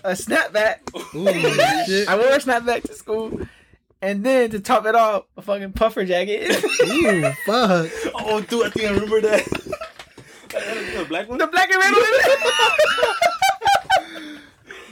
a 0.04 0.12
snapback. 0.12 0.78
Ooh, 1.14 1.86
shit. 1.86 2.08
I 2.08 2.16
wore 2.16 2.28
a 2.32 2.38
snapback 2.38 2.82
to 2.84 2.94
school, 2.94 3.40
and 4.00 4.24
then 4.24 4.50
to 4.50 4.60
top 4.60 4.86
it 4.86 4.94
off, 4.94 5.24
a 5.36 5.42
fucking 5.42 5.72
puffer 5.72 6.04
jacket. 6.04 6.64
Ooh, 6.84 7.22
fuck. 7.46 7.90
oh, 8.14 8.40
dude, 8.48 8.66
I 8.66 8.70
think 8.70 8.86
I 8.88 8.92
remember 8.94 9.20
that. 9.20 9.44
the 10.96 11.04
black 11.08 11.28
one. 11.28 11.38
the 11.38 11.46
black 11.46 11.70
and 11.70 11.80
red 11.82 11.92
one. 11.92 12.02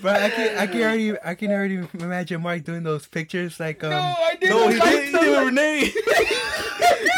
Bro, 0.02 0.12
I 0.12 0.30
can 0.30 0.56
I 0.58 0.66
can 0.66 0.80
already 0.82 1.14
I 1.22 1.34
can 1.34 1.50
already 1.50 1.86
imagine 1.94 2.40
Mark 2.40 2.64
doing 2.64 2.82
those 2.84 3.06
pictures 3.06 3.60
like 3.60 3.84
um 3.84 3.90
no, 3.90 3.96
I 3.98 4.36
didn't. 4.40 4.56
No, 4.56 4.68
he 4.68 4.78
like 4.78 4.90
did. 4.90 5.04
He 5.04 5.12
did 5.12 5.30
with 5.30 5.46
Renee. 5.46 5.92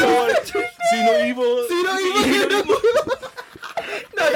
no, 0.01 0.35
see. 0.45 0.65
See 0.91 1.05
no 1.05 1.25
evil. 1.25 1.67
No, 4.17 4.31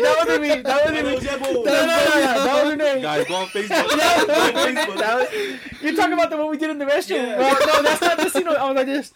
that 0.00 0.16
that 0.16 0.26
wasn't 0.26 0.42
me. 0.42 0.48
That 0.62 0.84
wasn't 0.84 1.06
me. 1.06 1.26
That 1.26 1.40
No, 1.40 1.48
no, 1.52 1.62
no, 1.62 1.74
no, 1.74 2.44
that 2.44 2.64
was 2.64 2.70
her 2.70 2.76
name. 2.76 3.02
Guys, 3.02 3.26
go 3.26 3.34
on 3.34 3.46
Facebook. 3.48 3.68
Go 4.26 4.34
on 4.34 4.52
Facebook. 4.52 4.98
That 4.98 5.14
was- 5.16 5.82
you're 5.82 5.94
talking 5.94 6.12
about 6.14 6.30
the 6.30 6.36
one 6.36 6.48
we 6.50 6.56
did 6.56 6.70
in 6.70 6.78
the 6.78 6.84
restroom. 6.86 7.16
Yeah. 7.26 7.38
Well, 7.38 7.58
no, 7.66 7.82
that's 7.82 8.00
not 8.00 8.16
the 8.18 8.28
scene. 8.30 8.48
I 8.48 8.70
was 8.70 8.76
like 8.76 8.86
this. 8.86 9.12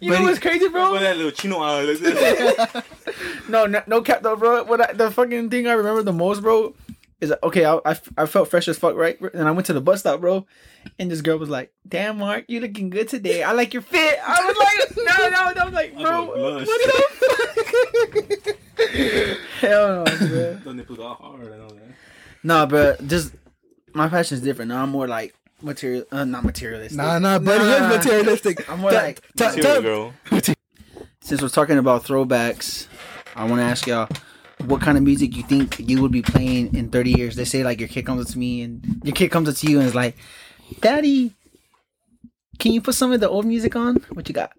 you 0.00 0.10
know 0.10 0.22
what's 0.22 0.38
crazy, 0.38 0.68
bro? 0.68 0.98
that 0.98 1.16
little 1.16 1.30
chino. 1.32 1.54
No, 3.48 3.66
no, 3.66 3.82
no 3.86 4.00
cap 4.02 4.22
though, 4.22 4.36
bro. 4.36 4.64
What 4.64 4.80
I, 4.80 4.92
the 4.92 5.10
fucking 5.10 5.50
thing 5.50 5.66
I 5.66 5.72
remember 5.72 6.02
the 6.02 6.12
most, 6.12 6.40
bro, 6.42 6.74
is 7.20 7.32
okay. 7.42 7.64
I, 7.66 7.76
I 7.84 7.96
I 8.16 8.26
felt 8.26 8.48
fresh 8.48 8.66
as 8.68 8.78
fuck, 8.78 8.96
right? 8.96 9.20
And 9.34 9.46
I 9.46 9.50
went 9.50 9.66
to 9.66 9.72
the 9.74 9.80
bus 9.82 10.00
stop, 10.00 10.20
bro, 10.20 10.46
and 10.98 11.10
this 11.10 11.20
girl 11.20 11.36
was 11.38 11.50
like, 11.50 11.70
"Damn, 11.86 12.18
Mark, 12.18 12.44
you 12.48 12.60
looking 12.60 12.88
good 12.90 13.08
today. 13.08 13.42
I 13.42 13.52
like 13.52 13.72
your 13.74 13.82
fit." 13.82 14.18
I 14.26 14.46
was 14.46 14.56
like, 14.56 14.96
"No, 14.96 15.28
no," 15.28 15.36
I 15.60 15.64
was 15.64 15.74
like, 15.74 15.94
"Bro, 15.94 16.24
what 16.26 16.64
the 16.66 16.66
fuck?" 16.66 17.73
Hell 19.68 19.88
no, 19.88 20.04
bro. 20.04 20.54
Those 20.64 20.74
nipples 20.74 20.98
got 20.98 21.20
hard. 21.20 21.52
I 21.52 21.56
know 21.56 21.68
that. 21.68 21.82
Nah, 22.42 22.66
bro, 22.66 22.96
just 23.06 23.32
my 23.94 24.08
passion 24.08 24.36
is 24.36 24.42
different. 24.42 24.68
Now 24.70 24.82
I'm 24.82 24.90
more 24.90 25.08
like 25.08 25.34
material, 25.62 26.04
uh, 26.12 26.24
not 26.24 26.44
materialistic. 26.44 26.96
Nah, 26.98 27.18
nah, 27.18 27.38
buddy, 27.38 27.64
Nah. 27.64 27.90
it's 27.94 28.04
materialistic. 28.04 28.68
I'm 28.70 28.80
more 28.80 28.90
Ta- 28.90 28.96
like- 29.02 29.20
ta- 29.36 29.48
Material 29.54 29.74
ta- 29.74 29.80
girl. 29.80 30.12
Since 31.22 31.40
we're 31.40 31.48
talking 31.48 31.78
about 31.78 32.04
throwbacks, 32.04 32.86
I 33.34 33.44
want 33.44 33.60
to 33.60 33.64
ask 33.64 33.86
y'all, 33.86 34.08
what 34.66 34.80
kind 34.82 34.98
of 34.98 35.04
music 35.04 35.34
you 35.36 35.42
think 35.42 35.78
you 35.78 36.02
would 36.02 36.12
be 36.12 36.20
playing 36.22 36.74
in 36.76 36.90
30 36.90 37.12
years? 37.12 37.34
They 37.36 37.44
say 37.46 37.64
like 37.64 37.80
your 37.80 37.88
kid 37.88 38.04
comes 38.04 38.26
up 38.26 38.32
to 38.32 38.38
me 38.38 38.60
and 38.62 39.00
your 39.04 39.14
kid 39.14 39.30
comes 39.30 39.48
up 39.48 39.54
to 39.56 39.66
you 39.70 39.78
and 39.78 39.86
is 39.88 39.94
like, 39.94 40.16
"Daddy, 40.80 41.32
can 42.58 42.72
you 42.72 42.80
put 42.82 42.94
some 42.94 43.12
of 43.12 43.20
the 43.20 43.28
old 43.28 43.46
music 43.46 43.74
on? 43.74 43.96
What 44.12 44.28
you 44.28 44.34
got?" 44.34 44.52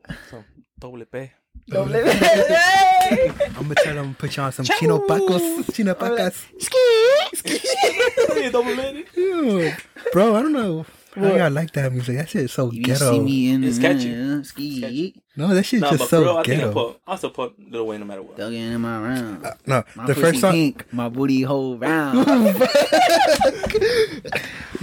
Doble 0.79 1.05
P. 1.05 1.31
Hey! 3.05 3.29
I'm 3.57 3.63
gonna 3.63 3.75
tell 3.75 3.95
them 3.95 4.15
put 4.15 4.35
you 4.37 4.43
on 4.43 4.51
some 4.51 4.65
chino 4.65 4.99
pacos, 5.07 5.73
chino 5.73 5.93
pacas. 5.95 6.45
Ski, 6.59 6.77
ski. 7.35 8.49
Double 8.51 8.73
lady. 8.75 9.05
Bro, 10.11 10.35
I 10.35 10.41
don't 10.41 10.53
know. 10.53 10.85
How 11.15 11.33
y'all 11.35 11.49
like 11.51 11.71
that 11.73 11.91
music? 11.93 12.17
That 12.17 12.27
shit 12.29 12.43
is 12.45 12.51
so 12.51 12.71
You 12.71 12.81
ghetto. 12.83 13.11
see 13.11 13.19
me 13.19 13.49
in 13.51 13.63
It's 13.63 13.77
catchy. 13.79 14.13
uh, 14.13 14.43
ski. 14.43 15.15
No, 15.37 15.47
that 15.53 15.63
shit 15.63 15.81
Nah, 15.81 15.89
just 15.91 16.01
but 16.01 16.09
so 16.09 16.17
for 16.17 16.23
real, 16.25 16.37
I 16.37 16.43
think 16.43 16.61
I 16.61 16.65
ghetto. 16.65 16.73
put. 16.91 17.01
I 17.07 17.15
still 17.15 17.29
put 17.29 17.53
Lil 17.71 17.87
Wayne 17.87 17.99
no 18.01 18.05
matter 18.07 18.21
what. 18.23 18.37
Dug 18.37 18.53
in 18.53 18.81
my 18.81 18.99
round. 19.01 19.43
no, 19.65 19.83
My 19.95 20.05
the 20.07 20.13
pussy 20.13 20.21
first 20.21 20.41
song. 20.41 20.51
pink, 20.51 20.85
my 20.93 21.09
booty 21.09 21.41
hole 21.43 21.77
round. 21.77 22.27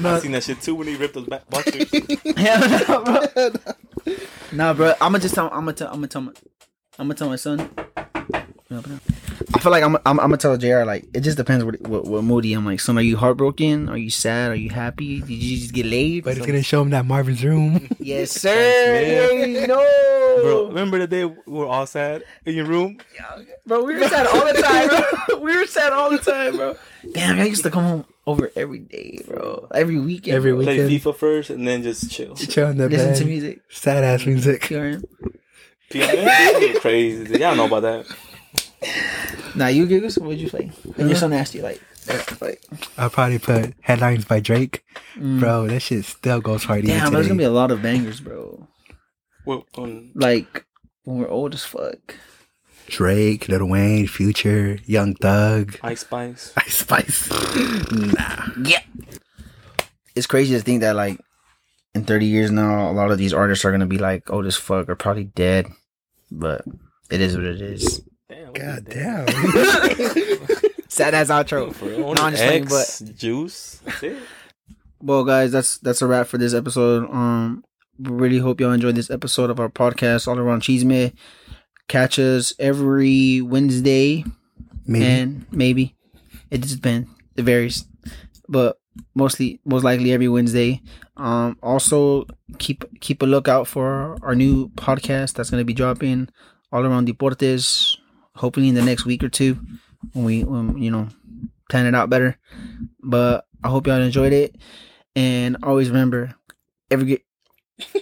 I 0.05 0.19
seen 0.21 0.33
that 0.33 0.43
shit 0.45 0.61
too 0.63 0.75
when 0.75 0.87
he 0.89 0.97
ripped 0.97 1.15
those 1.15 1.27
back 1.27 1.49
boxers. 1.51 1.91
Hell 2.37 2.61
no, 2.89 3.03
bro. 3.05 3.51
nah, 4.53 4.73
bro. 4.75 4.89
I'm 5.01 5.13
gonna 5.13 5.19
just 5.21 5.35
tell. 5.35 5.47
I'm 5.49 5.61
gonna 5.61 5.73
tell. 5.75 5.89
I'm 5.89 5.95
gonna 5.97 6.09
tell 6.09 6.23
my. 6.23 6.33
I'm 6.99 7.07
gonna 7.07 7.15
tell 7.15 7.29
my 7.29 7.37
son. 7.37 7.71
I 8.31 9.59
feel 9.59 9.73
like 9.73 9.83
I'm. 9.83 9.97
I'm, 9.97 10.03
I'm 10.07 10.17
gonna 10.17 10.37
tell 10.37 10.57
Jr. 10.57 10.85
Like 10.85 11.05
it 11.15 11.21
just 11.21 11.37
depends 11.37 11.65
what, 11.65 11.81
what 11.83 12.05
what 12.05 12.25
moody 12.25 12.53
I'm 12.53 12.65
like. 12.65 12.81
Son, 12.81 12.97
are 12.99 13.03
you 13.03 13.17
heartbroken? 13.17 13.89
Are 13.89 13.97
you 13.97 14.11
sad? 14.11 14.51
Are 14.51 14.55
you 14.57 14.71
happy? 14.71 15.21
Did 15.21 15.31
you 15.31 15.59
just 15.59 15.73
get 15.73 15.87
laid? 15.87 16.25
But 16.25 16.37
it's 16.37 16.47
gonna 16.47 16.63
show 16.63 16.83
him 16.83 16.91
that 16.91 17.05
Marvin's 17.07 17.45
room. 17.45 17.89
yes, 17.99 18.31
sir. 18.33 18.51
You 19.01 19.67
already 19.67 19.67
Bro, 20.43 20.69
remember 20.69 20.99
the 20.99 21.07
day 21.07 21.25
we 21.25 21.35
were 21.47 21.67
all 21.67 21.87
sad 21.87 22.25
in 22.47 22.55
your 22.55 22.65
room? 22.67 22.99
Yeah, 23.15 23.43
Bro, 23.67 23.85
we 23.85 23.95
were 23.95 24.09
sad 24.09 24.27
all 24.27 24.47
the 24.47 24.61
time, 24.61 24.89
bro. 24.89 25.39
we 25.41 25.57
were 25.57 25.67
sad 25.67 25.93
all 25.93 26.11
the 26.11 26.19
time, 26.19 26.57
bro. 26.57 26.77
Damn, 27.13 27.39
I 27.39 27.45
used 27.45 27.63
to 27.65 27.71
come 27.71 27.85
home 27.85 28.05
over 28.27 28.51
every 28.57 28.79
day, 28.79 29.21
bro. 29.27 29.69
Every 29.75 29.99
weekend. 29.99 30.37
Every 30.37 30.53
bro. 30.53 30.63
Play 30.63 30.85
Weekend. 30.85 31.03
FIFA 31.03 31.17
first 31.17 31.51
and 31.51 31.67
then 31.69 31.83
just 31.83 32.11
chill. 32.11 32.35
Chill 32.35 32.69
in 32.71 32.79
the 32.79 32.89
Listen 32.89 33.09
bed. 33.09 33.17
to 33.17 33.25
music. 33.25 33.61
Sad 33.69 34.05
ass 34.05 34.25
music. 34.27 34.63
PRM. 34.63 35.05
FIFA 35.93 36.81
crazy. 36.81 37.39
Y'all 37.41 37.55
know 37.57 37.67
about 37.67 37.83
that. 37.83 38.07
Nah, 39.55 39.67
you 39.69 39.87
giggles. 39.87 40.19
What'd 40.19 40.41
you 40.41 40.49
play? 40.49 40.71
And 40.99 41.09
your 41.09 41.17
son 41.19 41.33
asked 41.33 41.55
you 41.55 41.63
like, 41.63 41.81
like, 42.41 42.61
I'll 42.99 43.11
probably 43.11 43.39
put 43.39 43.75
headlines 43.81 44.25
by 44.25 44.41
Drake. 44.41 44.85
Bro, 45.17 45.69
that 45.69 45.81
shit 45.81 46.05
still 46.05 46.41
goes 46.41 46.65
hard. 46.65 46.85
even 46.85 46.97
Mm. 46.99 47.13
there's 47.13 47.29
gonna 47.29 47.39
be 47.39 47.45
a 47.45 47.51
lot 47.51 47.71
of 47.71 47.83
bangers, 47.83 48.21
bro. 48.21 48.67
Well, 49.47 49.67
um, 49.77 50.11
Like 50.15 50.65
when 51.05 51.19
we're 51.19 51.29
old 51.29 51.55
as 51.55 51.65
fuck. 51.65 52.17
Drake, 52.89 53.49
Lil 53.49 53.67
Wayne, 53.69 54.07
Future, 54.09 54.79
Young 54.87 55.15
Thug, 55.15 55.77
Ice 55.83 56.01
Spice. 56.01 56.53
Ice 56.57 56.75
Spice. 56.79 57.31
nah. 57.91 58.47
Yeah. 58.65 58.81
It's 60.17 60.27
crazy 60.27 60.55
to 60.57 60.61
think 60.63 60.81
that 60.81 60.97
like 60.97 61.19
in 61.95 62.05
30 62.05 62.27
years 62.27 62.51
now, 62.51 62.91
a 62.91 62.93
lot 62.93 63.11
of 63.13 63.19
these 63.19 63.33
artists 63.33 63.65
are 63.65 63.71
gonna 63.71 63.87
be 63.87 63.99
like 63.99 64.29
old 64.31 64.47
as 64.47 64.57
fuck 64.57 64.89
or 64.89 64.97
probably 64.97 65.25
dead. 65.25 65.67
But 66.35 66.65
it 67.11 67.21
is 67.21 67.37
what 67.37 67.45
it 67.45 67.61
is. 67.61 68.03
Damn. 68.29 68.53
God 68.55 68.85
damn. 68.89 69.27
Sad 70.89 71.15
as 71.15 71.29
outro. 71.29 71.69
that? 71.69 71.75
For? 71.77 71.85
No, 71.87 72.13
I'm 72.17 72.33
just 72.33 72.43
playing, 72.43 72.65
X, 72.65 72.99
juice. 73.17 73.81
That's 73.85 74.03
it. 74.03 74.17
Well, 75.01 75.25
guys, 75.25 75.53
that's 75.53 75.79
that's 75.79 76.01
a 76.03 76.07
wrap 76.07 76.27
for 76.27 76.39
this 76.39 76.55
episode. 76.55 77.11
Um, 77.11 77.65
we 77.99 78.11
really 78.11 78.39
hope 78.39 78.61
y'all 78.61 78.73
enjoyed 78.73 78.95
this 78.95 79.11
episode 79.11 79.51
of 79.51 79.61
our 79.61 79.69
podcast, 79.69 80.27
All 80.29 80.39
Around 80.39 80.63
Cheesemate. 80.63 81.15
Catch 81.89 82.19
us 82.19 82.55
every 82.59 83.41
Wednesday, 83.43 84.25
Maybe. 84.87 85.05
and 85.05 85.47
maybe 85.51 85.97
it 86.51 86.63
just 86.63 86.77
depends. 86.77 87.09
It 87.37 87.43
varies, 87.43 87.85
but 88.49 88.79
mostly, 89.15 89.61
most 89.65 89.85
likely 89.85 90.13
every 90.13 90.29
Wednesday. 90.29 90.83
Um, 91.17 91.59
also 91.63 92.27
keep 92.59 92.85
keep 93.01 93.23
a 93.23 93.27
lookout 93.27 93.67
for 93.67 94.17
our 94.23 94.35
new 94.35 94.69
podcast 94.71 95.35
that's 95.35 95.51
gonna 95.51 95.65
be 95.65 95.75
dropping 95.75 96.29
all 96.71 96.85
around 96.85 97.09
deportes. 97.09 97.97
Hopefully 98.37 98.69
in 98.69 98.75
the 98.75 98.83
next 98.83 99.05
week 99.05 99.23
or 99.23 99.29
two, 99.29 99.59
when 100.13 100.25
we 100.25 100.45
when, 100.45 100.79
you 100.79 100.91
know 100.91 101.09
plan 101.69 101.87
it 101.87 101.95
out 101.95 102.11
better. 102.11 102.39
But 103.03 103.47
I 103.63 103.69
hope 103.69 103.87
y'all 103.87 104.01
enjoyed 104.01 104.33
it, 104.33 104.57
and 105.17 105.57
always 105.63 105.89
remember 105.89 106.35
every 106.91 107.07
get. 107.07 107.23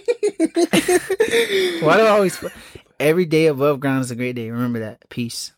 Why 1.81 1.97
do 1.97 2.03
I 2.03 2.09
always? 2.09 2.43
Every 2.99 3.25
day 3.25 3.47
above 3.47 3.79
ground 3.79 4.03
is 4.03 4.11
a 4.11 4.15
great 4.15 4.35
day. 4.35 4.51
Remember 4.51 4.79
that. 4.79 5.09
Peace. 5.09 5.53